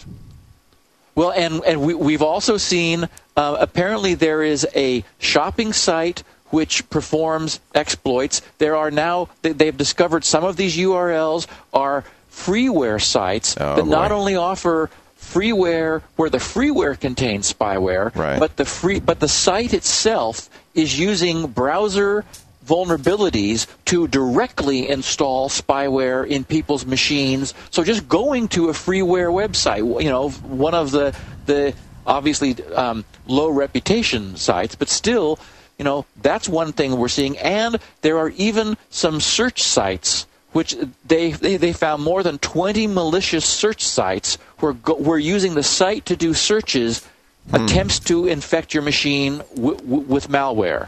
Well, 1.16 1.32
and 1.32 1.62
and 1.66 1.82
we, 1.82 1.94
we've 1.94 2.22
also 2.24 2.58
seen 2.58 3.08
uh, 3.38 3.58
apparently 3.60 4.16
there 4.16 4.42
is 4.42 4.68
a 4.76 5.04
shopping 5.20 5.72
site 5.72 6.24
which 6.50 6.90
performs 6.90 7.60
exploits. 7.76 8.42
There 8.58 8.76
are 8.76 8.90
now 8.92 9.30
they, 9.44 9.52
they've 9.54 9.78
discovered 9.78 10.24
some 10.26 10.44
of 10.44 10.58
these 10.58 10.76
URLs 10.78 11.46
are 11.74 12.04
freeware 12.32 13.00
sites 13.02 13.56
Oh, 13.60 13.76
that 13.76 13.86
not 13.86 14.12
only 14.12 14.36
offer 14.36 14.90
freeware 15.34 16.02
where 16.16 16.30
the 16.30 16.38
freeware 16.38 17.00
contains 17.00 17.52
spyware, 17.54 18.16
Right. 18.16 18.40
but 18.40 18.56
the 18.58 18.66
free 18.66 19.00
but 19.00 19.20
the 19.20 19.28
site 19.28 19.74
itself 19.74 20.50
is 20.76 20.98
using 21.00 21.48
browser 21.48 22.24
vulnerabilities 22.66 23.68
to 23.86 24.08
directly 24.08 24.90
install 24.90 25.50
spyware 25.50 26.26
in 26.26 26.44
people's 26.44 26.86
machines. 26.86 27.54
So 27.72 27.84
just 27.84 28.08
going 28.08 28.48
to 28.50 28.70
a 28.70 28.74
freeware 28.74 29.32
website, 29.32 29.84
you 30.04 30.10
know, 30.10 30.30
one 30.30 30.74
of 30.74 30.92
the 30.92 31.16
the 31.46 31.74
obviously 32.06 32.56
um, 32.74 33.04
low 33.28 33.50
reputation 33.50 34.36
sites, 34.36 34.76
but 34.76 34.90
still, 34.90 35.40
you 35.78 35.86
know, 35.86 36.06
that's 36.22 36.48
one 36.50 36.72
thing 36.74 36.98
we're 36.98 37.08
seeing. 37.10 37.38
And 37.38 37.78
there 38.02 38.18
are 38.18 38.30
even 38.30 38.78
some 38.90 39.20
search 39.20 39.62
sites 39.64 40.26
which 40.54 40.76
they, 41.06 41.32
they, 41.32 41.58
they 41.58 41.74
found 41.74 42.04
more 42.04 42.24
than 42.24 42.38
20 42.40 42.88
malicious 42.88 43.46
search 43.46 43.84
sites 43.84 44.38
where 44.60 44.74
go, 44.74 44.96
were 44.96 45.18
using 45.18 45.56
the 45.56 45.64
site 45.64 46.06
to 46.06 46.16
do 46.16 46.34
searches, 46.34 47.08
attempts 47.52 48.00
to 48.00 48.28
infect 48.28 48.74
your 48.74 48.84
machine 48.84 49.40
w- 49.56 49.76
w- 49.76 50.02
with 50.02 50.30
malware. 50.30 50.88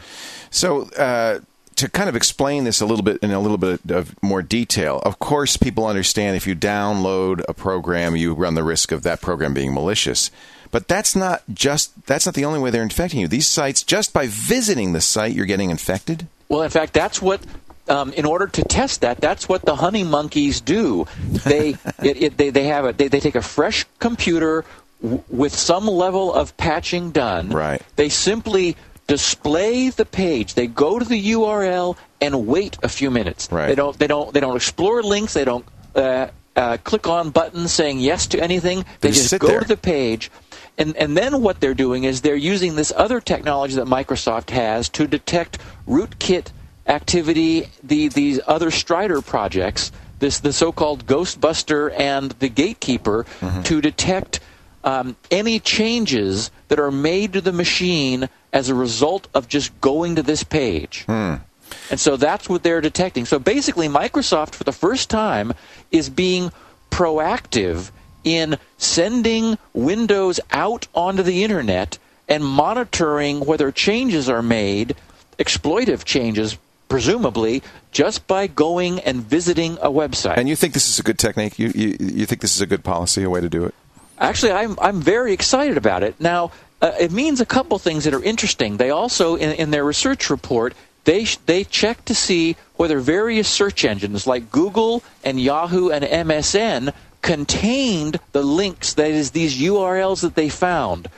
So, 0.50 0.82
uh, 0.90 1.40
to 1.76 1.90
kind 1.90 2.08
of 2.08 2.16
explain 2.16 2.64
this 2.64 2.80
a 2.80 2.86
little 2.86 3.04
bit 3.04 3.18
in 3.22 3.30
a 3.30 3.38
little 3.38 3.58
bit 3.58 3.80
of 3.90 4.14
more 4.22 4.40
detail, 4.40 5.00
of 5.04 5.18
course, 5.18 5.58
people 5.58 5.86
understand 5.86 6.36
if 6.36 6.46
you 6.46 6.56
download 6.56 7.42
a 7.48 7.54
program, 7.54 8.16
you 8.16 8.32
run 8.32 8.54
the 8.54 8.64
risk 8.64 8.92
of 8.92 9.02
that 9.02 9.20
program 9.20 9.52
being 9.52 9.74
malicious. 9.74 10.30
But 10.70 10.88
that's 10.88 11.14
not 11.14 11.42
just 11.52 12.06
that's 12.06 12.26
not 12.26 12.34
the 12.34 12.44
only 12.44 12.58
way 12.58 12.70
they're 12.70 12.82
infecting 12.82 13.20
you. 13.20 13.28
These 13.28 13.46
sites, 13.46 13.82
just 13.82 14.12
by 14.12 14.26
visiting 14.26 14.92
the 14.92 15.00
site, 15.00 15.34
you're 15.34 15.46
getting 15.46 15.70
infected. 15.70 16.26
Well, 16.48 16.62
in 16.62 16.70
fact, 16.70 16.92
that's 16.92 17.20
what. 17.20 17.40
Um, 17.88 18.12
in 18.14 18.24
order 18.24 18.46
to 18.48 18.62
test 18.64 19.02
that, 19.02 19.20
that's 19.20 19.48
what 19.48 19.64
the 19.64 19.76
honey 19.76 20.02
monkeys 20.02 20.60
do. 20.60 21.06
They 21.44 21.70
it, 22.02 22.22
it, 22.22 22.36
they, 22.36 22.50
they 22.50 22.64
have 22.64 22.84
a 22.84 22.92
they, 22.92 23.08
they 23.08 23.20
take 23.20 23.36
a 23.36 23.42
fresh 23.42 23.84
computer 24.00 24.64
w- 25.00 25.22
with 25.28 25.54
some 25.54 25.86
level 25.86 26.34
of 26.34 26.56
patching 26.56 27.12
done. 27.12 27.50
Right. 27.50 27.80
They 27.94 28.08
simply 28.08 28.76
display 29.06 29.90
the 29.90 30.04
page. 30.04 30.54
They 30.54 30.66
go 30.66 30.98
to 30.98 31.04
the 31.04 31.30
URL 31.32 31.96
and 32.20 32.46
wait 32.46 32.76
a 32.82 32.88
few 32.88 33.10
minutes. 33.10 33.48
Right. 33.52 33.68
They 33.68 33.74
don't 33.76 33.96
they 33.98 34.08
don't 34.08 34.34
they 34.34 34.40
don't 34.40 34.56
explore 34.56 35.02
links. 35.02 35.34
They 35.34 35.44
don't 35.44 35.64
uh, 35.94 36.28
uh, 36.56 36.78
click 36.82 37.06
on 37.06 37.30
buttons 37.30 37.72
saying 37.72 38.00
yes 38.00 38.26
to 38.28 38.40
anything. 38.42 38.78
They, 39.00 39.08
They 39.08 39.14
just 39.14 39.30
just 39.30 39.40
go 39.40 39.48
there. 39.48 39.60
to 39.60 39.68
the 39.68 39.76
page. 39.76 40.30
And, 40.78 40.94
and 40.96 41.16
then 41.16 41.40
what 41.40 41.60
they're 41.60 41.72
doing 41.72 42.04
is 42.04 42.20
they're 42.20 42.36
using 42.36 42.76
this 42.76 42.92
other 42.94 43.18
technology 43.20 43.76
that 43.76 43.86
Microsoft 43.86 44.50
has 44.50 44.90
to 44.90 45.06
detect 45.06 45.58
rootkit 45.88 46.48
activity, 46.86 47.68
the, 47.82 48.08
these 48.08 48.40
other 48.46 48.70
Strider 48.70 49.20
projects, 49.20 49.92
this 50.18 50.40
the 50.40 50.52
so-called 50.52 51.06
Ghostbuster 51.06 51.92
and 51.98 52.30
the 52.32 52.48
Gatekeeper, 52.48 53.26
to 53.64 53.80
detect 53.80 54.40
um, 54.84 55.16
any 55.30 55.58
changes 55.58 56.50
that 56.68 56.78
are 56.78 56.92
made 56.92 57.32
to 57.34 57.40
the 57.40 57.52
machine 57.52 58.28
as 58.52 58.68
a 58.68 58.74
result 58.74 59.28
of 59.34 59.48
just 59.48 59.78
going 59.80 60.16
to 60.16 60.22
this 60.22 60.42
page. 60.44 61.04
And 61.90 61.98
so 62.00 62.16
that's 62.16 62.48
what 62.48 62.62
they're 62.62 62.80
detecting. 62.80 63.26
So 63.26 63.38
basically, 63.38 63.88
Microsoft, 63.88 64.54
for 64.54 64.64
the 64.64 64.72
first 64.72 65.10
time, 65.10 65.52
is 65.90 66.08
being 66.08 66.52
proactive 66.90 67.90
in 68.22 68.56
sending 68.78 69.58
Windows 69.74 70.40
out 70.52 70.86
onto 70.94 71.22
the 71.22 71.42
internet 71.44 71.98
and 72.28 72.44
monitoring 72.44 73.40
whether 73.40 73.70
changes 73.72 74.28
are 74.28 74.42
made, 74.42 74.94
exploitive 75.38 76.04
changes, 76.04 76.56
presumably, 76.88 77.62
just 77.90 78.26
by 78.26 78.46
going 78.46 79.00
and 79.00 79.22
visiting 79.22 79.74
a 79.74 79.90
website. 79.90 80.36
And 80.36 80.48
you 80.48 80.56
think 80.56 80.74
this 80.74 80.88
is 80.88 80.98
a 80.98 81.02
good 81.02 81.18
technique? 81.18 81.58
You 81.58 81.72
you, 81.74 81.96
you 81.98 82.26
think 82.26 82.40
this 82.40 82.54
is 82.54 82.60
a 82.60 82.66
good 82.66 82.84
policy, 82.84 83.22
a 83.22 83.30
way 83.30 83.40
to 83.40 83.48
do 83.48 83.64
it? 83.64 83.74
Actually, 84.18 84.52
I'm 84.52 84.78
I'm 84.80 85.00
very 85.00 85.32
excited 85.32 85.76
about 85.76 86.02
it. 86.02 86.20
Now, 86.20 86.52
uh, 86.80 86.92
it 87.00 87.10
means 87.10 87.40
a 87.40 87.46
couple 87.46 87.78
things 87.78 88.04
that 88.04 88.14
are 88.14 88.22
interesting. 88.22 88.76
They 88.76 88.90
also, 88.90 89.34
in, 89.34 89.52
in 89.52 89.70
their 89.70 89.84
research 89.84 90.28
report, 90.30 90.74
they 91.04 91.24
sh- 91.24 91.38
they 91.46 91.64
check 91.64 92.04
to 92.06 92.14
see 92.14 92.56
whether 92.76 93.00
various 93.00 93.48
search 93.48 93.84
engines 93.84 94.26
like 94.26 94.50
Google 94.50 95.02
and 95.24 95.40
Yahoo 95.40 95.88
and 95.88 96.04
MSN 96.04 96.92
contained 97.22 98.20
the 98.32 98.42
links. 98.42 98.94
That 98.94 99.10
is, 99.10 99.30
these 99.30 99.58
URLs 99.58 100.20
that 100.20 100.34
they 100.34 100.48
found. 100.48 101.08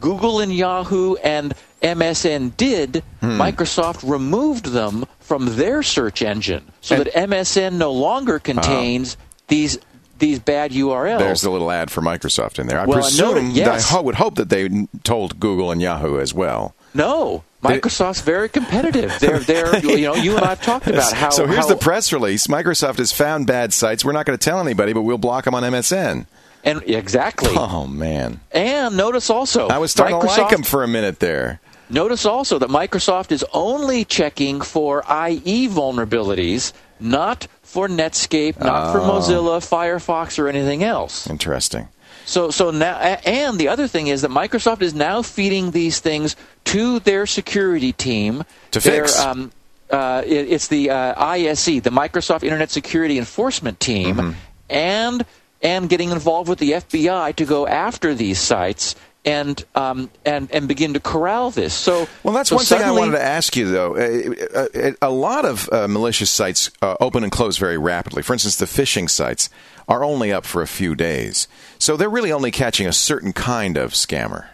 Google 0.00 0.40
and 0.40 0.52
Yahoo 0.54 1.16
and 1.16 1.54
MSN 1.82 2.56
did. 2.56 3.02
Hmm. 3.20 3.40
Microsoft 3.40 4.08
removed 4.08 4.66
them 4.66 5.04
from 5.20 5.56
their 5.56 5.82
search 5.82 6.22
engine 6.22 6.64
so 6.80 6.96
And- 6.96 7.06
that 7.06 7.14
MSN 7.14 7.74
no 7.74 7.92
longer 7.92 8.36
oh. 8.36 8.38
contains 8.40 9.16
these 9.48 9.78
these 10.18 10.40
bad 10.40 10.72
URLs. 10.72 11.18
There's 11.20 11.44
a 11.44 11.50
little 11.50 11.70
ad 11.70 11.92
for 11.92 12.00
Microsoft 12.00 12.58
in 12.58 12.66
there. 12.66 12.80
I 12.80 12.86
Well, 12.86 12.98
I 12.98 13.02
presume, 13.02 13.34
noted- 13.36 13.52
yes. 13.52 13.92
I 13.94 14.00
would 14.00 14.16
hope 14.16 14.34
that 14.34 14.48
they 14.48 14.68
told 15.04 15.38
Google 15.38 15.70
and 15.70 15.80
Yahoo 15.80 16.18
as 16.18 16.34
well. 16.34 16.74
No, 16.92 17.44
Microsoft's 17.62 18.22
very 18.22 18.48
competitive. 18.48 19.16
They're, 19.20 19.38
they're, 19.38 19.78
you 19.84 20.00
know, 20.06 20.16
you 20.16 20.34
and 20.34 20.44
I 20.44 20.48
have 20.48 20.62
talked 20.62 20.88
about 20.88 21.12
how. 21.12 21.30
so 21.30 21.46
here's 21.46 21.58
how- 21.60 21.66
the 21.68 21.76
press 21.76 22.12
release: 22.12 22.48
Microsoft 22.48 22.98
has 22.98 23.12
found 23.12 23.46
bad 23.46 23.72
sites. 23.72 24.04
We're 24.04 24.10
not 24.10 24.26
going 24.26 24.36
to 24.36 24.44
tell 24.44 24.58
anybody, 24.58 24.92
but 24.92 25.02
we'll 25.02 25.18
block 25.18 25.44
them 25.44 25.54
on 25.54 25.62
MSN. 25.62 26.26
and 26.64 26.82
exactly. 26.84 27.52
Oh 27.54 27.86
man, 27.86 28.40
And 28.50 28.96
notice 28.96 29.30
also, 29.30 29.68
I 29.68 29.78
was 29.78 29.92
starting 29.92 30.18
to 30.18 30.26
like 30.26 30.50
them 30.50 30.64
for 30.64 30.82
a 30.82 30.88
minute 30.88 31.20
there. 31.20 31.60
Notice 31.90 32.26
also 32.26 32.58
that 32.58 32.68
Microsoft 32.68 33.32
is 33.32 33.44
only 33.52 34.04
checking 34.04 34.60
for 34.60 35.00
IE 35.08 35.68
vulnerabilities, 35.68 36.72
not 37.00 37.46
for 37.62 37.88
Netscape, 37.88 38.58
not 38.60 38.92
for 38.92 39.00
Oh. 39.00 39.04
Mozilla, 39.10 39.60
Firefox, 39.60 40.38
or 40.38 40.48
anything 40.48 40.82
else. 40.84 41.28
Interesting. 41.28 41.88
So, 42.26 42.50
so 42.50 42.70
now, 42.70 42.96
and 42.98 43.58
the 43.58 43.68
other 43.68 43.88
thing 43.88 44.08
is 44.08 44.20
that 44.22 44.30
Microsoft 44.30 44.82
is 44.82 44.92
now 44.92 45.22
feeding 45.22 45.70
these 45.70 45.98
things 46.00 46.36
to 46.64 46.98
their 47.00 47.24
security 47.24 47.92
team 47.92 48.44
To 48.72 48.80
Their, 48.80 49.04
fix. 49.04 49.18
Um, 49.18 49.50
uh, 49.90 50.22
it, 50.26 50.52
it's 50.52 50.68
the 50.68 50.90
uh, 50.90 51.14
ISE, 51.16 51.64
the 51.64 51.90
Microsoft 51.90 52.42
Internet 52.42 52.70
Security 52.70 53.16
Enforcement 53.18 53.80
Team, 53.80 54.16
Mm-hmm. 54.16 54.30
and 54.68 55.24
and 55.60 55.88
getting 55.88 56.10
involved 56.10 56.48
with 56.48 56.60
the 56.60 56.70
FBI 56.72 57.34
to 57.34 57.44
go 57.44 57.66
after 57.66 58.14
these 58.14 58.38
sites 58.38 58.94
and 59.28 59.62
um, 59.74 60.10
and 60.24 60.50
and 60.52 60.66
begin 60.66 60.94
to 60.94 61.00
corral 61.00 61.50
this. 61.50 61.74
So 61.74 62.08
well, 62.22 62.32
that's 62.32 62.48
so 62.48 62.56
one 62.56 62.64
thing 62.64 62.82
I 62.82 62.90
wanted 62.90 63.12
to 63.12 63.22
ask 63.22 63.54
you 63.56 63.70
though. 63.70 63.94
Uh, 63.94 64.64
uh, 64.64 64.92
A 65.02 65.10
lot 65.10 65.44
of 65.44 65.68
uh, 65.70 65.86
malicious 65.86 66.30
sites 66.30 66.70
uh, 66.80 66.96
open 66.98 67.22
and 67.22 67.30
close 67.30 67.58
very 67.58 67.76
rapidly. 67.76 68.22
For 68.22 68.32
instance, 68.32 68.56
the 68.56 68.64
phishing 68.64 69.08
sites 69.08 69.50
are 69.86 70.02
only 70.02 70.32
up 70.32 70.46
for 70.46 70.62
a 70.62 70.66
few 70.66 70.94
days, 70.94 71.46
so 71.78 71.96
they're 71.96 72.08
really 72.08 72.32
only 72.32 72.50
catching 72.50 72.86
a 72.86 72.92
certain 72.92 73.32
kind 73.32 73.76
of 73.76 73.92
scammer. 73.92 74.46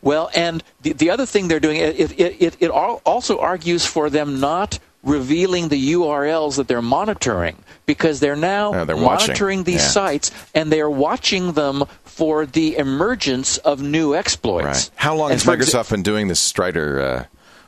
Well, 0.00 0.30
and 0.34 0.62
the, 0.82 0.92
the 0.92 1.10
other 1.10 1.26
thing 1.26 1.48
they're 1.48 1.58
doing, 1.58 1.78
it, 1.80 2.12
it, 2.20 2.36
it, 2.40 2.56
it 2.60 2.70
also 2.70 3.40
argues 3.40 3.84
for 3.84 4.10
them 4.10 4.38
not 4.38 4.78
revealing 5.02 5.68
the 5.68 5.92
URLs 5.94 6.56
that 6.56 6.68
they're 6.68 6.82
monitoring 6.82 7.56
because 7.86 8.20
they're 8.20 8.36
now 8.36 8.74
Oh, 8.74 8.84
they're 8.84 8.96
watching. 8.96 9.28
monitoring 9.28 9.62
these 9.64 9.76
Yeah. 9.82 9.88
sites 9.88 10.30
and 10.54 10.70
they're 10.72 10.90
watching 10.90 11.52
them 11.52 11.84
for 12.04 12.44
the 12.46 12.76
emergence 12.76 13.58
of 13.58 13.80
new 13.80 14.14
exploits. 14.14 14.64
Right. 14.66 14.90
How 14.96 15.14
long 15.14 15.30
And 15.30 15.40
has 15.40 15.48
Microsoft 15.48 15.90
been 15.90 16.02
doing 16.02 16.28
this 16.28 16.40
Strider 16.40 17.00
uh, 17.00 17.24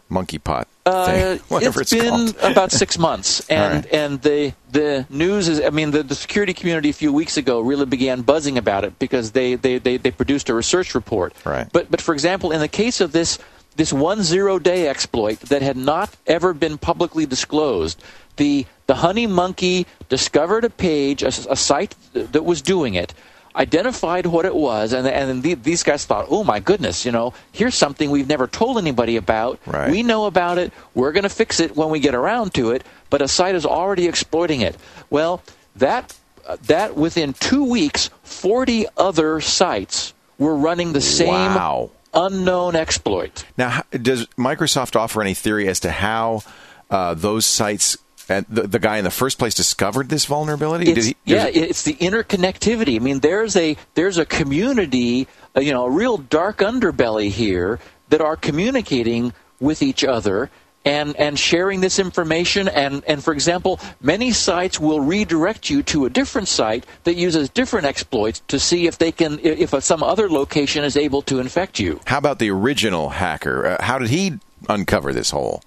monkey 0.09 0.39
pot 0.39 0.67
Uh, 0.85 1.07
thing? 1.07 1.39
Whatever 1.49 1.81
it's 1.83 1.93
it's, 1.93 2.03
been 2.03 2.33
called. 2.33 2.37
about 2.53 2.73
six 2.73 2.99
months, 2.99 3.41
and 3.49 3.85
right. 3.85 3.95
and 3.95 4.21
the 4.23 4.53
the 4.73 5.07
news 5.09 5.47
is. 5.49 5.61
I 5.61 5.71
mean, 5.71 5.93
the, 5.93 6.03
the 6.03 6.17
security 6.17 6.53
community 6.53 6.91
a 6.91 6.93
few 6.93 7.13
weeks 7.13 7.37
ago 7.37 7.61
really 7.61 7.87
began 7.87 8.23
buzzing 8.23 8.59
about 8.59 8.85
it 8.85 8.99
because 8.99 9.31
they, 9.33 9.55
they, 9.57 9.79
they, 9.79 9.97
they 9.99 10.11
produced 10.11 10.49
a 10.49 10.55
research 10.55 10.95
report. 10.97 11.33
Right. 11.45 11.69
But 11.73 11.91
but 11.93 12.01
for 12.01 12.13
example, 12.13 12.51
in 12.51 12.59
the 12.61 12.69
case 12.69 13.01
of 13.01 13.13
this 13.13 13.39
this 13.77 13.93
one 13.93 14.23
zero 14.23 14.59
day 14.59 14.89
exploit 14.89 15.41
that 15.41 15.63
had 15.63 15.77
not 15.77 16.17
ever 16.27 16.53
been 16.53 16.79
publicly 16.79 17.27
disclosed, 17.27 18.03
the 18.37 18.67
the 18.87 18.97
Honey 18.97 19.27
Monkey 19.27 19.87
discovered 20.09 20.65
a 20.65 20.71
page, 20.71 21.23
a, 21.23 21.29
a 21.29 21.57
site 21.57 21.95
that 22.13 22.45
was 22.45 22.63
doing 22.63 22.95
it 22.95 23.15
identified 23.55 24.27
what 24.27 24.45
it 24.45 24.55
was, 24.55 24.93
and 24.93 25.07
and 25.07 25.43
the, 25.43 25.55
these 25.55 25.83
guys 25.83 26.05
thought, 26.05 26.27
oh 26.31 26.45
my 26.45 26.61
goodness, 26.61 27.05
you 27.05 27.13
know, 27.13 27.35
here's 27.53 27.75
something 27.75 28.11
we've 28.11 28.29
never 28.29 28.47
told 28.47 28.79
anybody 28.79 29.17
about. 29.17 29.59
Right. 29.67 29.91
We 29.91 30.03
know 30.03 30.27
about 30.27 30.59
it. 30.59 30.73
We're 30.95 31.13
going 31.13 31.25
to 31.25 31.29
fix 31.29 31.61
it 31.61 31.77
when 31.77 31.91
we 31.91 32.01
get 32.01 32.15
around 32.15 32.55
to 32.55 32.71
it. 32.71 32.85
But 33.09 33.23
a 33.23 33.29
site 33.29 33.55
is 33.55 33.67
already 33.67 34.07
exploiting 34.07 34.61
it. 34.61 34.77
Well, 35.11 35.43
that 35.77 36.17
uh, 36.47 36.57
that 36.67 36.97
within 36.97 37.33
two 37.35 37.65
weeks, 37.65 38.11
forty 38.23 38.87
other 38.97 39.41
sites 39.41 40.15
were 40.39 40.57
running 40.57 40.93
the 40.93 41.01
same 41.01 41.55
Wow. 41.55 41.91
Unknown 42.15 42.77
exploit. 42.77 43.45
Now, 43.57 43.83
does 43.91 44.27
Microsoft 44.39 44.97
offer 44.97 45.21
any 45.23 45.35
theory 45.35 45.69
as 45.69 45.81
to 45.81 45.91
how 45.91 46.43
uh, 46.91 47.15
those 47.15 47.47
sites 47.47 47.97
and 48.29 48.47
the, 48.49 48.63
the 48.69 48.79
guy 48.79 48.99
in 48.99 49.05
the 49.05 49.11
first 49.11 49.39
place 49.39 49.55
discovered 49.55 50.09
this 50.09 50.25
vulnerability? 50.25 50.91
It's, 50.91 51.07
he- 51.07 51.17
yeah, 51.25 51.47
does- 51.47 51.57
it's 51.57 51.83
the 51.85 51.95
interconnectivity. 51.95 52.97
I 52.97 52.99
mean, 53.01 53.21
there's 53.21 53.57
a 53.57 53.77
there's 53.95 54.19
a 54.19 54.27
community, 54.27 55.27
uh, 55.57 55.61
you 55.61 55.73
know, 55.73 55.87
a 55.87 55.91
real 55.91 56.17
dark 56.19 56.59
underbelly 56.59 57.31
here 57.31 57.79
that 58.09 58.21
are 58.21 58.37
communicating 58.37 59.33
with 59.61 59.83
each 59.83 60.05
other 60.05 60.51
and 60.85 61.17
and 61.17 61.39
sharing 61.39 61.81
this 61.81 61.99
information. 61.99 62.69
And 62.69 63.05
and 63.07 63.23
for 63.23 63.33
example, 63.33 63.81
many 64.01 64.33
sites 64.33 64.81
will 64.81 65.01
redirect 65.01 65.71
you 65.71 65.83
to 65.85 66.07
a 66.07 66.11
different 66.11 66.49
site 66.49 66.85
that 67.05 67.15
uses 67.15 67.49
different 67.51 67.87
exploits 67.87 68.43
to 68.49 68.59
see 68.59 68.87
if 68.87 68.99
they 68.99 69.13
can 69.13 69.39
if 69.43 69.71
some 69.83 70.03
other 70.03 70.29
location 70.29 70.85
is 70.85 70.97
able 70.97 71.23
to 71.23 71.41
infect 71.41 71.79
you. 71.79 72.01
how 72.07 72.19
about 72.19 72.39
the 72.39 72.51
original 72.51 73.11
hacker? 73.11 73.67
Uh, 73.67 73.83
how 73.83 73.99
did 73.99 74.09
he 74.09 74.39
uncover 74.69 75.13
this 75.13 75.31
hole? 75.31 75.63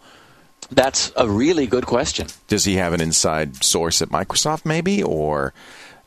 That's 0.71 1.11
a 1.15 1.29
really 1.29 1.67
good 1.67 1.85
question. 1.85 2.27
Does 2.47 2.65
he 2.65 2.75
have 2.75 2.93
an 2.93 3.01
inside 3.01 3.63
source 3.63 4.01
at 4.01 4.09
Microsoft, 4.09 4.65
maybe, 4.65 5.03
or 5.03 5.53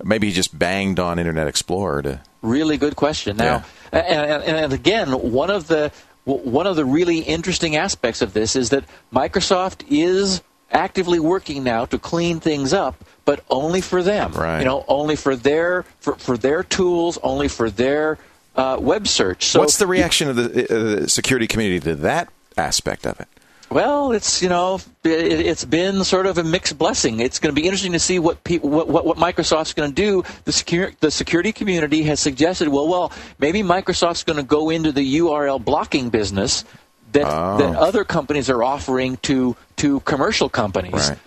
maybe 0.02 0.28
he 0.28 0.32
just 0.32 0.58
banged 0.58 0.98
on 0.98 1.18
Internet 1.18 1.46
Explorer 1.46 2.02
to? 2.02 2.20
Really 2.42 2.76
good 2.76 2.96
question. 2.96 3.36
Now, 3.36 3.64
and, 3.92 4.42
and, 4.42 4.42
and 4.42 4.72
again, 4.72 5.10
one 5.10 5.50
of 5.50 5.68
the 5.68 5.92
one 6.26 6.66
of 6.66 6.76
the 6.76 6.84
really 6.84 7.20
interesting 7.20 7.76
aspects 7.76 8.20
of 8.20 8.32
this 8.32 8.56
is 8.56 8.70
that 8.70 8.84
Microsoft 9.12 9.84
is 9.88 10.42
actively 10.72 11.20
working 11.20 11.62
now 11.62 11.84
to 11.86 11.98
clean 11.98 12.40
things 12.40 12.72
up, 12.72 13.04
but 13.24 13.44
only 13.48 13.80
for 13.80 14.02
them. 14.02 14.32
Right. 14.32 14.58
You 14.58 14.64
know, 14.64 14.84
only 14.88 15.14
for 15.16 15.36
their 15.36 15.84
for, 16.00 16.16
for 16.16 16.36
their 16.36 16.62
tools, 16.64 17.18
only 17.22 17.48
for 17.48 17.70
their 17.70 18.18
uh, 18.56 18.76
web 18.80 19.06
search. 19.06 19.44
So 19.44 19.60
What's 19.60 19.78
the 19.78 19.86
reaction 19.86 20.28
of 20.28 20.36
the, 20.36 20.64
uh, 20.64 21.00
the 21.00 21.08
security 21.08 21.46
community 21.46 21.80
to 21.80 21.94
that 21.96 22.28
aspect 22.56 23.06
of 23.06 23.20
it? 23.20 23.28
Well, 23.68 24.12
it's 24.12 24.42
you 24.42 24.48
know 24.48 24.76
it, 25.04 25.10
it's 25.10 25.64
been 25.64 26.04
sort 26.04 26.26
of 26.26 26.38
a 26.38 26.44
mixed 26.44 26.78
blessing. 26.78 27.20
It's 27.20 27.38
going 27.40 27.54
to 27.54 27.60
be 27.60 27.66
interesting 27.66 27.92
to 27.92 27.98
see 27.98 28.18
what 28.18 28.42
people 28.44 28.70
what, 28.70 28.88
what, 28.88 29.04
what 29.04 29.16
Microsoft's 29.18 29.72
going 29.74 29.90
to 29.90 29.94
do. 29.94 30.22
The 30.44 30.52
secure 30.52 30.92
the 31.00 31.10
security 31.10 31.52
community 31.52 32.02
has 32.04 32.20
suggested, 32.20 32.68
well, 32.68 32.86
well, 32.86 33.12
maybe 33.38 33.62
Microsoft's 33.62 34.22
going 34.24 34.36
to 34.36 34.44
go 34.44 34.70
into 34.70 34.92
the 34.92 35.18
URL 35.18 35.62
blocking 35.62 36.10
business 36.10 36.64
that 37.12 37.24
Oh. 37.26 37.58
that 37.58 37.76
other 37.76 38.04
companies 38.04 38.48
are 38.48 38.62
offering 38.62 39.16
to 39.22 39.56
to 39.76 40.00
commercial 40.00 40.48
companies, 40.48 41.10
Right. 41.10 41.18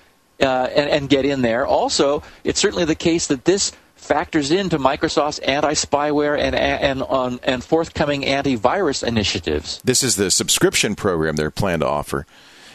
uh, 0.42 0.70
and, 0.74 0.90
and 0.90 1.10
get 1.10 1.26
in 1.26 1.42
there. 1.42 1.66
Also, 1.68 2.24
it's 2.44 2.60
certainly 2.60 2.86
the 2.86 2.96
case 2.96 3.28
that 3.28 3.44
this 3.46 3.74
factors 4.00 4.52
into 4.52 4.78
Microsoft's 4.80 5.40
anti-spyware 5.40 6.38
and 6.40 6.56
and 6.56 7.04
on 7.04 7.40
and 7.44 7.64
forthcoming 7.64 8.24
antivirus 8.24 9.04
initiatives. 9.06 9.82
This 9.84 10.02
is 10.04 10.16
the 10.16 10.32
subscription 10.32 10.96
program 10.96 11.36
they're 11.36 11.52
planning 11.52 11.82
to 11.82 11.88
offer. 11.88 12.26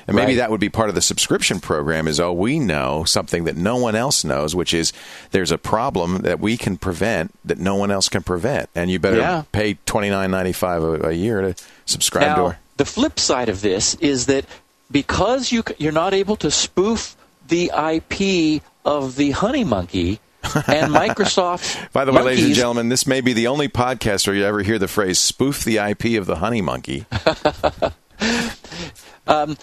And 0.07 0.15
maybe 0.17 0.33
Right. 0.33 0.37
that 0.37 0.51
would 0.51 0.61
be 0.61 0.69
part 0.69 0.91
of 0.91 0.95
the 0.95 1.01
subscription 1.01 1.61
program 1.61 2.07
is 2.07 2.21
oh 2.21 2.31
we 2.33 2.59
know 2.59 3.05
something 3.05 3.45
that 3.45 3.57
no 3.57 3.77
one 3.77 3.95
else 3.95 4.23
knows, 4.23 4.55
which 4.55 4.75
is 4.75 4.93
there's 5.31 5.51
a 5.51 5.57
problem 5.59 6.19
that 6.19 6.41
we 6.41 6.59
can 6.59 6.77
prevent 6.77 7.33
that 7.45 7.59
no 7.59 7.75
one 7.75 7.91
else 7.91 8.11
can 8.11 8.23
prevent. 8.23 8.69
And 8.75 8.91
you 8.91 8.99
better 8.99 9.17
Yeah. 9.17 9.43
pay 9.53 9.79
twenty 9.87 10.11
nine 10.11 10.31
ninety 10.31 10.53
five 10.53 10.83
a 11.05 11.15
year 11.15 11.41
to 11.41 11.55
subscribe 11.87 12.37
to 12.37 12.41
Now, 12.41 12.47
our 12.49 12.59
the 12.77 12.85
flip 12.85 13.19
side 13.19 13.49
of 13.49 13.63
this 13.63 13.95
is 13.95 14.27
that 14.27 14.45
because 14.91 15.51
you 15.53 15.65
you're 15.79 15.91
not 15.93 16.13
able 16.13 16.37
to 16.37 16.51
spoof 16.51 17.17
the 17.49 17.71
IP 17.75 18.63
of 18.85 19.17
the 19.17 19.31
honey 19.31 19.65
monkey 19.65 20.21
and 20.69 20.93
Microsoft 20.93 21.91
By 21.93 22.05
the 22.05 22.13
way, 22.13 22.23
ladies 22.23 22.45
and 22.47 22.55
gentlemen, 22.55 22.89
this 22.89 23.07
may 23.07 23.21
be 23.21 23.33
the 23.33 23.47
only 23.49 23.69
podcast 23.69 24.27
where 24.27 24.37
you 24.37 24.45
ever 24.45 24.63
hear 24.63 24.79
the 24.79 24.89
phrase 24.89 25.19
spoof 25.19 25.65
the 25.65 25.79
IP 25.79 26.19
of 26.19 26.27
the 26.27 26.37
honey 26.37 26.61
monkey. 26.63 27.07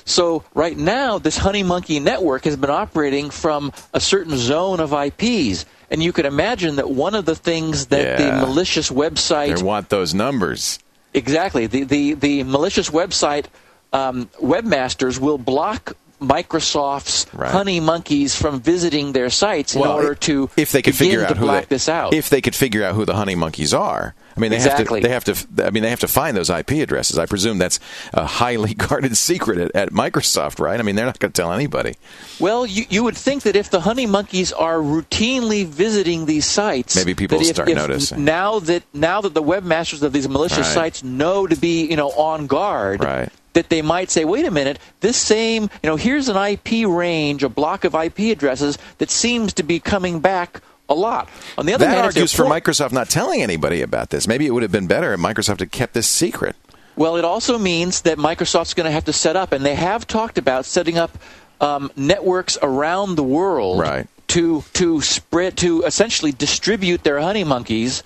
So 0.05 0.43
right 0.53 0.77
now, 0.77 1.19
this 1.19 1.37
honey 1.37 1.63
monkey 1.63 1.99
network 1.99 2.43
has 2.45 2.55
been 2.57 2.69
operating 2.69 3.29
from 3.29 3.71
a 3.93 3.99
certain 3.99 4.35
zone 4.37 4.79
of 4.79 4.93
IPs, 4.93 5.65
and 5.89 6.03
you 6.03 6.11
can 6.11 6.25
imagine 6.25 6.75
that 6.75 6.89
one 6.89 7.15
of 7.15 7.25
the 7.25 7.35
things 7.35 7.87
that 7.87 8.19
Yeah. 8.19 8.31
the 8.39 8.45
malicious 8.45 8.89
website 8.89 9.57
They 9.57 9.63
want 9.63 9.89
those 9.89 10.13
numbers. 10.13 10.79
Exactly. 11.13 11.67
The 11.67 11.83
the, 11.83 12.13
the 12.13 12.43
malicious 12.43 12.89
website 12.89 13.45
um, 13.93 14.27
webmasters 14.41 15.19
will 15.19 15.37
block 15.37 15.93
Microsoft's 16.21 17.25
Right. 17.33 17.51
honey 17.51 17.79
monkeys 17.79 18.35
from 18.35 18.61
visiting 18.61 19.11
their 19.13 19.29
sites 19.29 19.75
in 19.75 19.81
order 19.81 20.15
to 20.15 20.49
if 20.57 20.71
they 20.71 20.81
could 20.81 20.95
figure 20.95 21.23
out 21.23 21.29
to 21.29 21.35
who 21.35 21.45
black 21.45 21.67
they, 21.67 21.75
this 21.75 21.89
out. 21.89 22.13
if 22.13 22.29
they 22.29 22.41
could 22.41 22.55
figure 22.55 22.83
out 22.83 22.95
who 22.95 23.05
the 23.05 23.15
honey 23.15 23.35
monkeys 23.35 23.73
are. 23.73 24.13
I 24.35 24.39
mean, 24.39 24.49
they 24.51 24.55
Exactly. 24.57 25.01
have 25.01 25.23
to. 25.25 25.33
They 25.33 25.35
have 25.35 25.55
to. 25.57 25.65
I 25.65 25.69
mean, 25.71 25.83
they 25.83 25.89
have 25.89 25.99
to 26.01 26.07
find 26.07 26.37
those 26.37 26.49
IP 26.49 26.71
addresses. 26.81 27.17
I 27.19 27.25
presume 27.25 27.57
that's 27.57 27.79
a 28.13 28.25
highly 28.25 28.73
guarded 28.85 29.17
secret 29.17 29.57
at, 29.59 29.75
at 29.75 29.89
Microsoft, 29.91 30.59
right? 30.59 30.79
I 30.79 30.83
mean, 30.83 30.95
they're 30.95 31.05
not 31.05 31.19
going 31.19 31.31
to 31.33 31.41
tell 31.41 31.51
anybody. 31.51 31.95
well, 32.39 32.65
you, 32.65 32.85
you 32.89 33.03
would 33.03 33.17
think 33.17 33.43
that 33.43 33.55
if 33.57 33.69
the 33.69 33.81
honey 33.81 34.05
monkeys 34.05 34.53
are 34.53 34.77
routinely 34.77 35.65
visiting 35.65 36.25
these 36.27 36.45
sites, 36.45 36.95
Maybe 36.95 37.13
people 37.13 37.39
if- 37.41 37.47
start 37.47 37.67
if 37.69 37.75
noticing. 37.75 38.23
Now 38.23 38.59
that 38.59 38.83
now 38.93 39.19
that 39.21 39.33
the 39.33 39.43
webmasters 39.43 40.01
of 40.01 40.13
these 40.13 40.29
malicious 40.29 40.59
Right. 40.59 40.73
sites 40.93 41.03
know 41.03 41.45
to 41.45 41.55
be 41.57 41.85
you 41.87 41.95
know 41.97 42.11
on 42.11 42.47
guard, 42.47 43.03
Right. 43.03 43.29
That 43.53 43.69
they 43.69 43.81
might 43.81 44.09
say, 44.09 44.23
wait 44.25 44.45
a 44.45 44.51
minute, 44.51 44.79
this 45.01 45.17
same, 45.17 45.63
you 45.83 45.89
know, 45.89 45.95
here's 45.95 46.29
an 46.29 46.37
IP 46.37 46.87
range, 46.87 47.43
a 47.43 47.49
block 47.49 47.83
of 47.83 47.93
IP 47.95 48.19
addresses 48.31 48.77
that 48.99 49.09
seems 49.09 49.53
to 49.53 49.63
be 49.63 49.79
coming 49.79 50.19
back 50.19 50.61
a 50.89 50.93
lot. 50.93 51.29
On 51.57 51.65
the 51.65 51.73
other 51.73 51.85
That 51.85 51.91
hand, 51.95 52.05
argues 52.05 52.31
for 52.33 52.45
for- 52.45 52.49
Microsoft 52.49 52.91
not 52.91 53.09
telling 53.09 53.41
anybody 53.41 53.81
about 53.81 54.09
this. 54.09 54.27
Maybe 54.27 54.45
it 54.45 54.51
would 54.51 54.63
have 54.63 54.71
been 54.71 54.87
better 54.87 55.13
if 55.13 55.19
Microsoft 55.19 55.59
had 55.59 55.71
kept 55.71 55.93
this 55.93 56.07
secret. 56.07 56.55
Well, 56.97 57.15
it 57.15 57.23
also 57.25 57.57
means 57.57 58.01
that 58.01 58.17
Microsoft's 58.17 58.73
going 58.73 58.85
to 58.85 58.91
have 58.91 59.05
to 59.05 59.13
set 59.13 59.35
up, 59.37 59.53
and 59.53 59.65
they 59.65 59.75
have 59.75 60.05
talked 60.05 60.37
about 60.37 60.65
setting 60.65 60.97
up 60.97 61.17
um, 61.61 61.91
networks 61.95 62.57
around 62.61 63.15
the 63.15 63.23
world 63.23 63.79
Right. 63.79 64.07
to 64.29 64.63
to 64.73 64.99
spread 65.01 65.55
to 65.57 65.83
essentially 65.83 66.31
distribute 66.31 67.03
their 67.03 67.19
honey 67.21 67.43
monkeys 67.43 68.03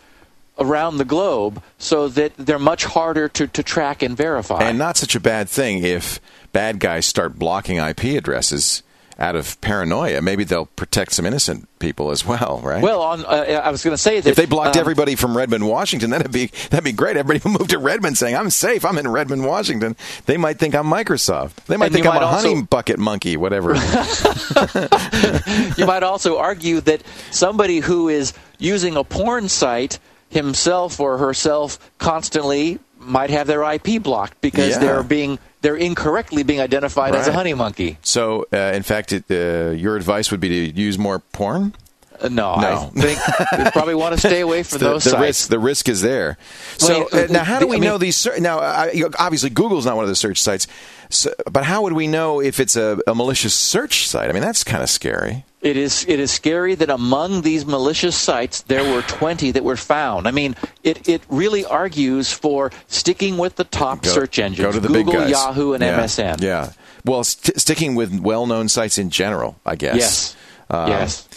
around 0.58 0.98
the 0.98 1.06
globe 1.06 1.62
so 1.78 2.08
that 2.10 2.34
they're 2.38 2.60
much 2.60 2.86
harder 2.86 3.28
to, 3.30 3.48
to 3.48 3.63
track 3.63 4.02
and 4.02 4.15
verify. 4.15 4.63
And 4.63 4.78
not 4.78 4.98
such 4.98 5.15
a 5.15 5.20
bad 5.20 5.50
thing 5.50 5.84
if 5.84 6.20
bad 6.54 6.80
guys 6.80 7.06
start 7.06 7.38
blocking 7.38 7.78
IP 7.78 8.04
addresses 8.18 8.84
out 9.18 9.36
of 9.36 9.60
paranoia. 9.62 10.22
Maybe 10.22 10.44
they'll 10.44 10.65
protect 10.65 11.13
some 11.13 11.26
innocent 11.26 11.68
people 11.80 12.12
as 12.12 12.26
well, 12.26 12.60
right? 12.63 12.84
well, 12.84 13.02
on 13.02 13.26
uh, 13.26 13.62
I 13.63 13.72
was 13.72 13.84
going 13.84 13.94
to 13.94 14.02
say 14.02 14.20
that 14.20 14.30
if 14.30 14.36
they 14.36 14.46
blocked 14.46 14.76
um, 14.76 14.82
everybody 14.82 15.15
from 15.15 15.38
Redmond, 15.38 15.68
Washington, 15.68 16.10
that'd 16.10 16.32
be 16.32 16.48
that'd 16.70 16.84
be 16.84 16.91
great. 16.91 17.18
Everybody 17.18 17.39
who 17.39 17.58
moved 17.58 17.70
to 17.70 17.78
Redmond 17.78 18.18
saying, 18.18 18.36
"I'm 18.36 18.50
safe. 18.50 18.84
I'm 18.84 18.98
in 18.98 19.08
Redmond, 19.08 19.46
Washington." 19.46 19.96
They 20.26 20.38
might 20.38 20.60
think 20.60 20.76
I'm 20.76 20.88
Microsoft. 20.88 21.65
They 21.65 21.78
might 21.78 21.91
think 21.91 22.06
I'm 22.06 22.22
a 22.22 22.26
also- 22.26 22.50
honey 22.50 22.63
bucket 22.63 23.00
monkey, 23.00 23.38
whatever. 23.38 23.70
you 25.78 25.86
might 25.86 26.04
also 26.04 26.38
argue 26.38 26.82
that 26.82 27.02
somebody 27.32 27.80
who 27.80 28.10
is 28.10 28.34
using 28.58 28.98
a 28.98 29.04
porn 29.04 29.50
site 29.50 30.00
himself 30.36 31.00
or 31.00 31.17
herself 31.17 31.80
constantly 31.98 32.78
might 33.00 33.30
have 33.32 33.48
their 33.48 33.63
IP 33.63 34.02
blocked 34.02 34.39
because 34.41 34.69
Yeah. 34.69 34.80
they're 34.80 35.04
being 35.04 35.39
they're 35.62 35.76
incorrectly 35.76 36.43
being 36.43 36.62
identified 36.62 37.15
as 37.15 37.28
a 37.28 37.34
honey 37.34 37.56
monkey. 37.56 37.98
So, 38.04 38.45
uh, 38.54 38.58
in 38.76 38.84
fact, 38.84 39.12
it, 39.12 39.24
uh, 39.32 39.71
your 39.71 39.95
advice 39.95 40.30
would 40.30 40.39
be 40.39 40.50
to 40.71 40.80
use 40.80 41.00
more 41.00 41.17
porn. 41.34 41.74
Uh, 42.21 42.28
no, 42.30 42.56
No. 42.62 42.91
I 42.95 43.02
think 43.02 43.74
probably 43.74 43.95
want 43.95 44.13
to 44.13 44.19
stay 44.19 44.41
away 44.41 44.62
from 44.63 44.78
the, 44.80 44.86
those 44.86 45.04
the 45.06 45.10
sites. 45.10 45.21
risk 45.21 45.50
the 45.50 45.58
risk 45.60 45.89
is 45.89 46.02
there. 46.02 46.38
So 46.78 47.08
Well, 47.12 47.24
uh, 47.24 47.28
now, 47.32 47.43
how 47.43 47.60
do 47.60 47.65
I 47.65 47.69
we 47.71 47.76
mean- 47.78 47.89
know 47.89 47.98
these? 47.98 48.28
Now, 48.39 48.60
uh, 48.60 48.89
obviously, 49.17 49.50
Google's 49.50 49.86
not 49.88 49.95
one 49.95 50.06
of 50.06 50.10
the 50.10 50.15
search 50.15 50.39
sites, 50.39 50.67
so, 51.10 51.32
but 51.52 51.63
how 51.65 51.82
would 51.82 51.93
we 51.93 52.06
know 52.08 52.39
if 52.41 52.60
it's 52.60 52.76
a, 52.76 53.00
a 53.08 53.15
malicious 53.15 53.54
search 53.56 54.08
site? 54.08 54.30
I 54.30 54.34
mean, 54.34 54.43
that's 54.43 54.63
kind 54.63 54.84
of 54.84 54.89
scary. 54.89 55.45
It 55.65 55.78
is 55.78 56.06
it 56.08 56.19
is 56.19 56.30
scary 56.30 56.75
that 56.75 56.91
among 56.91 57.41
these 57.41 57.65
malicious 57.65 58.15
sites 58.15 58.62
there 58.62 58.84
were 58.84 59.01
20 59.01 59.49
that 59.51 59.63
were 59.63 59.75
found. 59.75 60.28
I 60.28 60.32
mean, 60.32 60.56
it, 60.84 61.10
it 61.10 61.23
really 61.28 61.65
argues 61.65 62.32
for 62.32 62.71
sticking 62.86 63.39
with 63.39 63.56
the 63.56 63.63
top 63.63 64.04
Go- 64.04 64.12
search 64.12 64.38
engines: 64.38 64.63
Go 64.63 64.71
to 64.71 64.80
the 64.80 64.88
Google, 64.89 65.13
big 65.13 65.21
guys. 65.23 65.32
Yahoo, 65.32 65.73
and 65.73 65.82
yeah. 65.82 65.99
MSN. 65.99 66.41
Yeah. 66.41 66.71
Well, 67.04 67.23
st- 67.23 67.60
sticking 67.60 67.95
with 67.95 68.19
well-known 68.19 68.69
sites 68.69 68.99
in 68.99 69.10
general, 69.10 69.60
I 69.65 69.75
guess. 69.75 69.95
Yes. 69.95 70.36
Uh, 70.69 70.86
yes. 70.88 71.28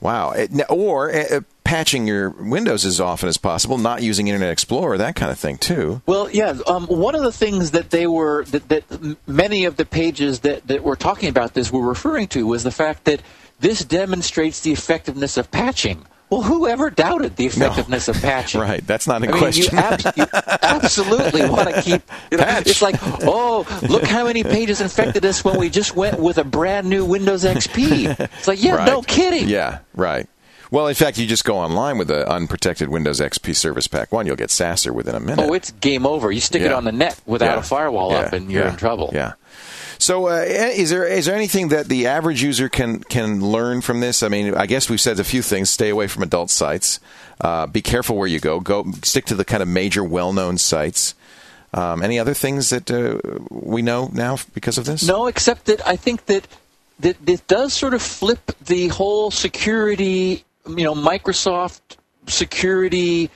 Wow. 0.00 0.34
Or 0.68 1.14
uh, 1.14 1.40
patching 1.62 2.08
your 2.08 2.30
Windows 2.30 2.84
as 2.84 3.00
often 3.00 3.28
as 3.28 3.38
possible, 3.38 3.78
not 3.78 4.02
using 4.02 4.28
Internet 4.28 4.50
Explorer, 4.50 4.98
that 4.98 5.16
kind 5.16 5.30
of 5.30 5.38
thing 5.38 5.58
too. 5.58 6.02
Well, 6.06 6.28
yeah. 6.30 6.58
Um, 6.66 6.86
one 6.86 7.14
of 7.14 7.22
the 7.22 7.32
things 7.32 7.70
that 7.70 7.90
they 7.90 8.06
were 8.06 8.44
that, 8.46 8.68
that 8.68 9.16
many 9.26 9.64
of 9.64 9.76
the 9.76 9.84
pages 9.84 10.40
that, 10.40 10.66
that 10.66 10.82
were 10.82 10.96
talking 10.96 11.28
about 11.28 11.54
this 11.54 11.72
were 11.72 11.86
referring 11.86 12.28
to 12.28 12.46
was 12.46 12.62
the 12.62 12.70
fact 12.70 13.04
that 13.04 13.20
this 13.60 13.84
demonstrates 13.84 14.60
the 14.60 14.72
effectiveness 14.72 15.36
of 15.36 15.50
patching. 15.50 16.06
Well, 16.28 16.42
whoever 16.42 16.90
doubted 16.90 17.36
the 17.36 17.46
effectiveness 17.46 18.08
of 18.08 18.16
patching? 18.20 18.60
Right. 18.66 18.84
That's 18.84 19.06
not 19.06 19.22
a 19.22 19.28
I 19.28 19.30
mean, 19.30 19.38
question. 19.38 19.72
you, 19.72 19.78
abs- 19.78 20.16
you 20.16 20.26
absolutely 20.62 21.48
want 21.48 21.72
to 21.72 21.82
keep. 21.82 22.02
You 22.32 22.38
know, 22.38 22.44
Patch. 22.44 22.66
it's 22.66 22.82
like, 22.82 22.96
oh, 23.22 23.64
look 23.88 24.02
how 24.04 24.24
many 24.24 24.42
pages 24.42 24.80
infected 24.80 25.24
us 25.24 25.44
when 25.44 25.56
we 25.58 25.70
just 25.70 25.94
went 25.94 26.18
with 26.18 26.38
a 26.38 26.44
brand 26.44 26.88
new 26.88 27.04
Windows 27.04 27.44
XP. 27.44 28.18
It's 28.18 28.48
like, 28.48 28.60
yeah, 28.62 28.74
Right. 28.74 28.86
no 28.86 29.02
kidding. 29.02 29.48
Yeah, 29.48 29.78
right. 29.94 30.26
Well, 30.72 30.88
in 30.88 30.96
fact, 30.96 31.16
you 31.16 31.28
just 31.28 31.44
go 31.44 31.56
online 31.56 31.96
with 31.96 32.08
the 32.08 32.28
unprotected 32.28 32.88
Windows 32.88 33.20
XP 33.20 33.54
Service 33.54 33.86
Pack 33.86 34.10
1, 34.10 34.26
you'll 34.26 34.34
get 34.34 34.50
Sasser 34.50 34.92
within 34.92 35.14
a 35.14 35.20
minute. 35.20 35.46
Oh, 35.48 35.52
it's 35.52 35.70
game 35.70 36.04
over. 36.04 36.32
You 36.32 36.40
stick 36.40 36.62
it 36.62 36.72
on 36.72 36.82
the 36.82 36.90
net 36.90 37.20
without 37.24 37.54
Yeah. 37.54 37.60
a 37.60 37.62
firewall 37.62 38.10
Yeah. 38.10 38.18
up, 38.18 38.32
and 38.32 38.50
you're 38.50 38.64
Yeah. 38.64 38.70
in 38.70 38.76
trouble. 38.76 39.10
Yeah. 39.14 39.34
So, 39.98 40.28
uh, 40.28 40.44
is 40.46 40.90
there 40.90 41.06
is 41.06 41.26
there 41.26 41.34
anything 41.34 41.68
that 41.68 41.86
the 41.86 42.06
average 42.06 42.42
user 42.42 42.68
can 42.68 43.00
can 43.00 43.40
learn 43.40 43.80
from 43.80 44.00
this? 44.00 44.22
I 44.22 44.28
mean, 44.28 44.54
I 44.54 44.66
guess 44.66 44.90
we've 44.90 45.00
said 45.00 45.18
a 45.18 45.24
few 45.24 45.42
things. 45.42 45.70
Stay 45.70 45.88
away 45.88 46.06
from 46.06 46.22
adult 46.22 46.50
sites. 46.50 47.00
Uh, 47.40 47.66
be 47.66 47.82
careful 47.82 48.16
where 48.16 48.26
you 48.26 48.40
go. 48.40 48.60
Go 48.60 48.84
stick 49.02 49.24
to 49.26 49.34
the 49.34 49.44
kind 49.44 49.62
of 49.62 49.68
major, 49.68 50.02
well 50.04 50.32
known 50.32 50.58
sites. 50.58 51.14
Um, 51.74 52.02
any 52.02 52.18
other 52.18 52.34
things 52.34 52.70
that 52.70 52.90
uh, 52.90 53.18
we 53.50 53.82
know 53.82 54.08
now 54.12 54.38
because 54.54 54.78
of 54.78 54.84
this? 54.84 55.06
No, 55.06 55.26
except 55.26 55.66
that 55.66 55.86
I 55.86 55.96
think 55.96 56.26
that 56.26 56.46
that 57.00 57.16
it 57.28 57.46
does 57.46 57.74
sort 57.74 57.94
of 57.94 58.02
flip 58.02 58.52
the 58.64 58.88
whole 58.88 59.30
security, 59.30 60.44
you 60.66 60.84
know, 60.84 60.94
Microsoft 60.94 61.80
security 62.26 63.30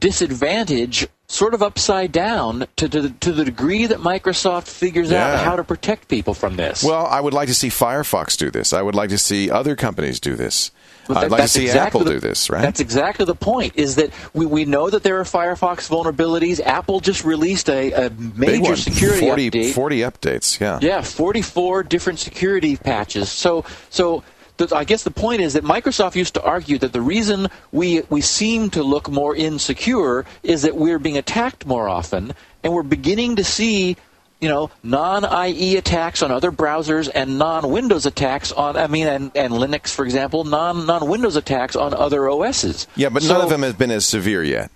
disadvantage 0.00 1.06
sort 1.26 1.54
of 1.54 1.62
upside 1.62 2.12
down 2.12 2.66
to 2.76 2.88
to, 2.88 3.10
to 3.10 3.32
the 3.32 3.44
degree 3.44 3.86
that 3.86 3.98
Microsoft 3.98 4.68
figures 4.68 5.10
Yeah. 5.10 5.34
out 5.34 5.44
how 5.44 5.56
to 5.56 5.64
protect 5.64 6.08
people 6.08 6.34
from 6.34 6.56
this. 6.56 6.82
Well, 6.84 7.06
I 7.06 7.20
would 7.20 7.32
like 7.34 7.48
to 7.48 7.54
see 7.54 7.68
Firefox 7.68 8.36
do 8.36 8.50
this. 8.50 8.72
I 8.72 8.82
would 8.82 8.94
like 8.94 9.10
to 9.10 9.18
see 9.18 9.50
other 9.50 9.74
companies 9.76 10.20
do 10.20 10.36
this. 10.36 10.70
But 11.06 11.18
I'd 11.18 11.30
like 11.30 11.42
to 11.42 11.48
see 11.48 11.64
exactly 11.66 11.86
Apple 12.00 12.04
the- 12.04 12.12
do 12.14 12.20
this, 12.20 12.48
right? 12.48 12.62
That's 12.62 12.80
exactly 12.80 13.26
the 13.26 13.34
point. 13.34 13.74
Is 13.76 13.96
that 13.96 14.10
we, 14.32 14.46
we 14.46 14.64
know 14.64 14.88
that 14.88 15.02
there 15.02 15.20
are 15.20 15.24
Firefox 15.24 15.86
vulnerabilities. 15.90 16.60
Apple 16.60 17.00
just 17.00 17.24
released 17.26 17.68
a, 17.68 17.92
a 18.06 18.10
major 18.10 18.74
security 18.74 19.20
40, 19.20 19.50
update. 19.50 19.72
40 19.74 19.98
updates, 19.98 20.60
yeah. 20.60 20.78
Yeah, 20.80 21.02
44 21.02 21.82
different 21.82 22.20
security 22.20 22.76
patches. 22.78 23.30
So, 23.30 23.66
so 23.90 24.22
the, 24.56 24.74
I 24.74 24.84
guess 24.84 25.02
the 25.02 25.10
point 25.10 25.40
is 25.40 25.54
that 25.54 25.64
Microsoft 25.64 26.14
used 26.14 26.34
to 26.34 26.42
argue 26.42 26.78
that 26.78 26.92
the 26.92 27.00
reason 27.00 27.48
we 27.72 28.02
we 28.10 28.20
seem 28.20 28.70
to 28.70 28.82
look 28.82 29.08
more 29.10 29.34
insecure 29.34 30.24
is 30.42 30.62
that 30.62 30.76
we're 30.76 30.98
being 30.98 31.18
attacked 31.18 31.66
more 31.66 31.88
often, 31.88 32.32
and 32.62 32.72
we're 32.72 32.82
beginning 32.82 33.36
to 33.36 33.44
see. 33.44 33.96
You 34.40 34.50
know, 34.50 34.70
non-IE 34.82 35.76
attacks 35.76 36.20
on 36.20 36.30
other 36.30 36.52
browsers 36.52 37.08
and 37.14 37.38
non-Windows 37.38 38.04
attacks 38.04 38.52
on, 38.52 38.76
I 38.76 38.88
mean, 38.88 39.06
and, 39.06 39.30
and 39.34 39.54
Linux, 39.54 39.88
for 39.94 40.04
example, 40.04 40.44
non 40.44 40.84
non-Windows 40.84 41.36
attacks 41.36 41.76
on 41.76 41.94
other 41.94 42.28
OSs. 42.28 42.86
Yeah, 42.94 43.08
but 43.08 43.22
So- 43.22 43.32
none 43.32 43.40
of 43.42 43.48
them 43.48 43.62
has 43.62 43.72
been 43.72 43.90
as 43.90 44.04
severe 44.04 44.44
yet. 44.44 44.70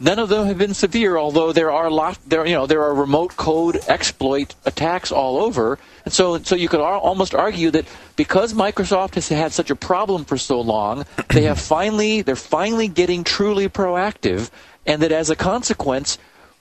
None 0.00 0.18
of 0.18 0.28
them 0.28 0.46
have 0.48 0.58
been 0.58 0.74
severe, 0.74 1.16
although 1.16 1.52
there 1.52 1.70
are 1.70 1.88
lot 1.88 2.18
there 2.26 2.44
you 2.44 2.54
know 2.54 2.66
there 2.66 2.82
are 2.82 2.92
remote 2.92 3.36
code 3.36 3.78
exploit 3.86 4.54
attacks 4.66 5.12
all 5.12 5.38
over, 5.38 5.78
and 6.04 6.12
so 6.12 6.38
so 6.42 6.56
you 6.56 6.68
could 6.68 6.80
al- 6.80 6.98
almost 6.98 7.32
argue 7.32 7.70
that 7.70 7.86
because 8.16 8.54
Microsoft 8.54 9.14
has 9.14 9.28
had 9.28 9.52
such 9.52 9.70
a 9.70 9.76
problem 9.76 10.24
for 10.24 10.36
so 10.36 10.60
long, 10.60 11.06
they 11.28 11.42
have 11.42 11.60
finally 11.60 12.22
they're 12.22 12.34
finally 12.34 12.88
getting 12.88 13.22
truly 13.22 13.68
proactive, 13.68 14.50
and 14.84 15.00
that 15.00 15.12
as 15.12 15.30
a 15.30 15.36
consequence, 15.36 16.18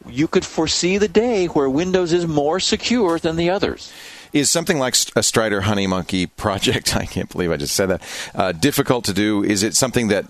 you 0.07 0.27
could 0.27 0.45
foresee 0.45 0.99
the 0.99 1.07
day 1.07 1.47
where 1.47 1.67
Windows 1.67 2.13
is 2.13 2.27
more 2.27 2.59
secure 2.59 3.17
than 3.17 3.35
the 3.35 3.49
others. 3.49 3.91
Is 4.31 4.51
something 4.51 4.77
like 4.77 4.95
a 5.15 5.23
Strider 5.23 5.61
Honey 5.61 5.87
Monkey 5.87 6.25
project, 6.43 6.95
I 6.95 7.07
can't 7.07 7.29
believe 7.31 7.51
I 7.51 7.57
just 7.57 7.75
said 7.75 7.87
that, 7.87 8.01
uh, 8.35 8.51
difficult 8.51 9.05
to 9.05 9.13
do? 9.13 9.43
Is 9.43 9.63
it 9.63 9.75
something 9.75 10.09
that 10.09 10.25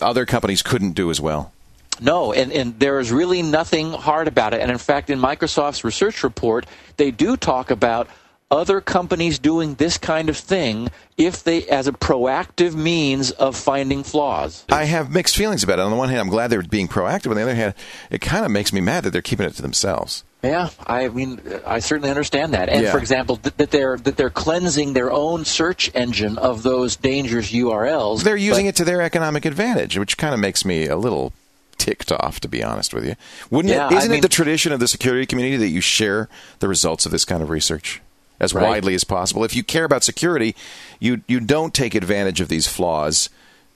other 0.00 0.26
companies 0.26 0.62
couldn't 0.62 0.92
do 0.92 1.10
as 1.10 1.20
well? 1.20 1.52
No, 2.00 2.32
and, 2.32 2.52
and 2.52 2.78
there 2.78 3.00
is 3.00 3.10
really 3.12 3.42
nothing 3.42 3.92
hard 3.92 4.28
about 4.28 4.54
it. 4.54 4.60
And 4.60 4.70
in 4.70 4.78
fact, 4.78 5.10
in 5.10 5.18
Microsoft's 5.18 5.84
research 5.84 6.22
report, 6.22 6.66
they 6.96 7.10
do 7.10 7.36
talk 7.36 7.70
about 7.70 8.08
other 8.50 8.80
companies 8.80 9.38
doing 9.38 9.74
this 9.74 9.98
kind 9.98 10.30
of 10.30 10.36
thing 10.36 10.88
if 11.18 11.44
they 11.44 11.66
as 11.66 11.86
a 11.86 11.92
proactive 11.92 12.74
means 12.74 13.30
of 13.32 13.54
finding 13.54 14.02
flaws. 14.02 14.64
I 14.70 14.84
have 14.84 15.10
mixed 15.10 15.36
feelings 15.36 15.62
about 15.62 15.78
it. 15.78 15.82
On 15.82 15.90
the 15.90 15.96
one 15.98 16.08
hand, 16.08 16.20
I'm 16.20 16.30
glad 16.30 16.48
they're 16.48 16.62
being 16.62 16.88
proactive. 16.88 17.30
On 17.30 17.36
the 17.36 17.42
other 17.42 17.54
hand, 17.54 17.74
it 18.10 18.22
kind 18.22 18.46
of 18.46 18.50
makes 18.50 18.72
me 18.72 18.80
mad 18.80 19.04
that 19.04 19.10
they're 19.10 19.20
keeping 19.20 19.44
it 19.46 19.54
to 19.56 19.62
themselves. 19.62 20.24
Yeah, 20.42 20.70
I 20.86 21.08
mean, 21.08 21.40
I 21.66 21.80
certainly 21.80 22.08
understand 22.10 22.54
that. 22.54 22.68
And 22.68 22.84
Yeah. 22.84 22.92
for 22.92 22.98
example, 22.98 23.36
th- 23.36 23.56
that 23.56 23.70
they're 23.72 23.96
that 23.98 24.16
they're 24.16 24.30
cleansing 24.30 24.92
their 24.92 25.12
own 25.12 25.44
search 25.44 25.90
engine 25.94 26.38
of 26.38 26.62
those 26.62 26.94
dangerous 26.96 27.50
URLs. 27.52 28.22
They're 28.22 28.36
using 28.36 28.66
but- 28.66 28.70
it 28.70 28.76
to 28.76 28.84
their 28.84 29.02
economic 29.02 29.44
advantage, 29.44 29.98
which 29.98 30.16
kind 30.16 30.32
of 30.32 30.40
makes 30.40 30.64
me 30.64 30.86
a 30.86 30.96
little 30.96 31.32
ticked 31.78 32.12
off, 32.12 32.40
to 32.40 32.48
be 32.48 32.62
honest 32.62 32.92
with 32.92 33.06
you. 33.06 33.14
Wouldn't 33.50 33.72
Yeah, 33.72 33.86
it? 33.88 33.92
I 33.94 33.98
Isn't 33.98 34.10
mean- 34.10 34.18
it 34.18 34.22
the 34.22 34.28
tradition 34.28 34.72
of 34.72 34.80
the 34.80 34.88
security 34.88 35.24
community 35.26 35.56
that 35.56 35.68
you 35.68 35.80
share 35.80 36.28
the 36.58 36.68
results 36.68 37.06
of 37.06 37.12
this 37.12 37.24
kind 37.24 37.42
of 37.42 37.50
research 37.50 38.00
as 38.40 38.52
Right. 38.54 38.62
widely 38.68 38.94
as 38.94 39.04
possible? 39.04 39.44
If 39.44 39.56
you 39.56 39.62
care 39.62 39.84
about 39.84 40.04
security, 40.04 40.54
you 41.00 41.22
you 41.28 41.40
don't 41.40 41.72
take 41.74 41.94
advantage 41.94 42.40
of 42.40 42.48
these 42.48 42.66
flaws 42.66 43.30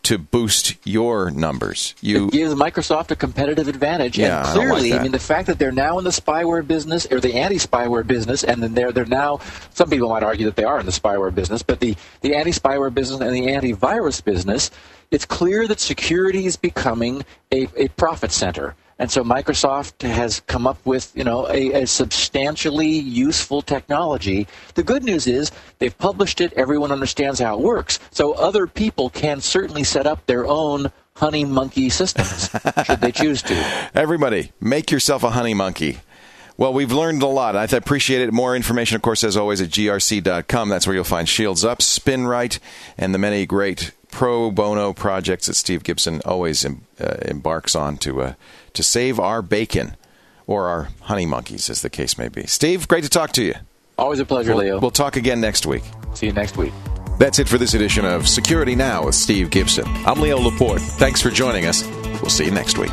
to 0.05 0.19
boost 0.19 0.75
your 0.85 1.31
numbers. 1.31 1.95
You 2.01 2.27
it 2.27 2.33
gives 2.33 2.55
Microsoft 2.55 3.13
a 3.13 3.17
competitive 3.17 3.69
advantage. 3.69 4.19
Yeah, 4.19 4.39
I 4.43 4.47
and 4.47 4.55
don't 4.57 4.57
like 4.69 4.69
clearly, 4.79 4.91
that. 4.91 5.03
mean, 5.03 5.13
the 5.13 5.21
fact 5.21 5.47
that 5.47 5.61
they're 5.61 5.71
now 5.71 5.97
in 5.99 6.03
the 6.05 6.11
spyware 6.11 6.67
business 6.67 7.07
or 7.09 7.21
the 7.21 7.35
anti-spyware 7.35 8.05
business, 8.05 8.43
and 8.43 8.61
then 8.61 8.75
they're 8.75 8.91
they're 8.91 9.05
now. 9.05 9.39
Some 9.75 9.89
people 9.91 10.09
might 10.09 10.25
argue 10.25 10.45
that 10.47 10.57
they 10.57 10.65
are 10.65 10.81
in 10.81 10.87
the 10.87 10.93
spyware 10.93 11.33
business, 11.33 11.63
but 11.63 11.79
the 11.79 11.95
the 12.21 12.35
anti-spyware 12.35 12.93
business 12.93 13.21
and 13.21 13.33
the 13.33 13.47
antivirus 13.47 14.25
business, 14.25 14.73
it's 15.13 15.27
clear 15.27 15.69
that 15.69 15.79
security 15.79 16.47
is 16.47 16.57
becoming 16.57 17.25
a, 17.53 17.69
a 17.77 17.89
profit 17.89 18.33
center. 18.33 18.75
And 18.99 19.11
so 19.11 19.25
Microsoft 19.25 20.09
has 20.09 20.41
come 20.41 20.67
up 20.67 20.79
with, 20.87 21.13
you 21.15 21.25
know, 21.25 21.49
a, 21.49 21.83
a 21.83 21.87
substantially 21.87 22.89
useful 22.89 23.61
technology. 23.61 24.47
The 24.75 24.83
good 24.83 25.03
news 25.05 25.27
is 25.27 25.51
they've 25.79 25.97
published 25.97 26.41
it. 26.41 26.53
Everyone 26.55 26.93
understands 26.93 27.41
how 27.41 27.59
it 27.59 27.61
works. 27.61 27.99
So 28.11 28.33
other 28.35 28.67
people 28.67 29.11
can 29.11 29.41
certainly 29.41 29.85
set 29.85 30.07
up 30.07 30.25
their 30.27 30.47
own 30.47 30.93
honey 31.17 31.45
monkey 31.45 31.91
systems 31.91 32.49
should 32.87 33.01
they 33.01 33.13
choose 33.13 33.43
to. 33.43 33.91
Everybody, 33.95 34.53
make 34.61 34.91
yourself 34.91 35.25
a 35.25 35.31
honey 35.31 35.55
monkey. 35.55 35.99
Well, 36.57 36.73
we've 36.73 36.93
learned 36.93 37.23
a 37.23 37.27
lot. 37.27 37.57
I 37.57 37.65
appreciate 37.65 38.23
it. 38.23 38.33
More 38.33 38.55
information, 38.55 38.95
of 38.97 39.03
course, 39.03 39.25
as 39.25 39.37
always, 39.37 39.61
at 39.61 39.71
grc.com. 39.71 40.69
That's 40.69 40.87
where 40.87 40.95
you'll 40.95 41.05
find 41.05 41.29
Shields 41.29 41.65
Up, 41.65 41.81
SpinRite, 41.81 42.61
and 42.97 43.13
the 43.13 43.19
many 43.19 43.47
great 43.47 43.91
pro 44.13 44.53
bono 44.53 44.93
projects 44.93 45.47
that 45.47 45.55
Steve 45.55 45.83
Gibson 45.83 46.21
always 46.25 46.65
em, 46.65 46.87
uh, 47.01 47.17
embarks 47.23 47.75
on 47.75 47.97
to 47.99 48.23
uh, 48.23 48.35
to 48.75 48.83
save 48.85 49.19
our 49.19 49.43
bacon 49.43 49.97
or 50.47 50.69
our 50.69 50.89
honey 51.01 51.27
monkeys, 51.27 51.69
as 51.69 51.83
the 51.83 51.91
case 51.91 52.17
may 52.17 52.29
be. 52.29 52.47
Steve, 52.47 52.87
great 52.87 53.03
to 53.03 53.11
talk 53.11 53.33
to 53.33 53.43
you. 53.43 53.55
Always 53.99 54.21
a 54.21 54.25
pleasure, 54.25 54.55
Leo. 54.55 54.79
We'll 54.79 54.91
talk 54.91 55.17
again 55.17 55.41
next 55.41 55.67
week. 55.67 55.83
See 56.15 56.27
you 56.27 56.33
next 56.33 56.57
week. 56.57 56.73
That's 57.19 57.39
it 57.39 57.49
for 57.49 57.59
this 57.59 57.75
edition 57.75 58.05
of 58.05 58.29
Security 58.29 58.75
Now 58.75 59.07
with 59.07 59.15
Steve 59.15 59.51
Gibson. 59.51 59.85
I'm 60.07 60.21
Leo 60.21 60.39
Laporte. 60.39 60.81
Thanks 60.81 61.21
for 61.21 61.31
joining 61.31 61.67
us. 61.67 61.85
We'll 62.21 62.31
see 62.31 62.45
you 62.45 62.51
next 62.51 62.79
week. 62.79 62.93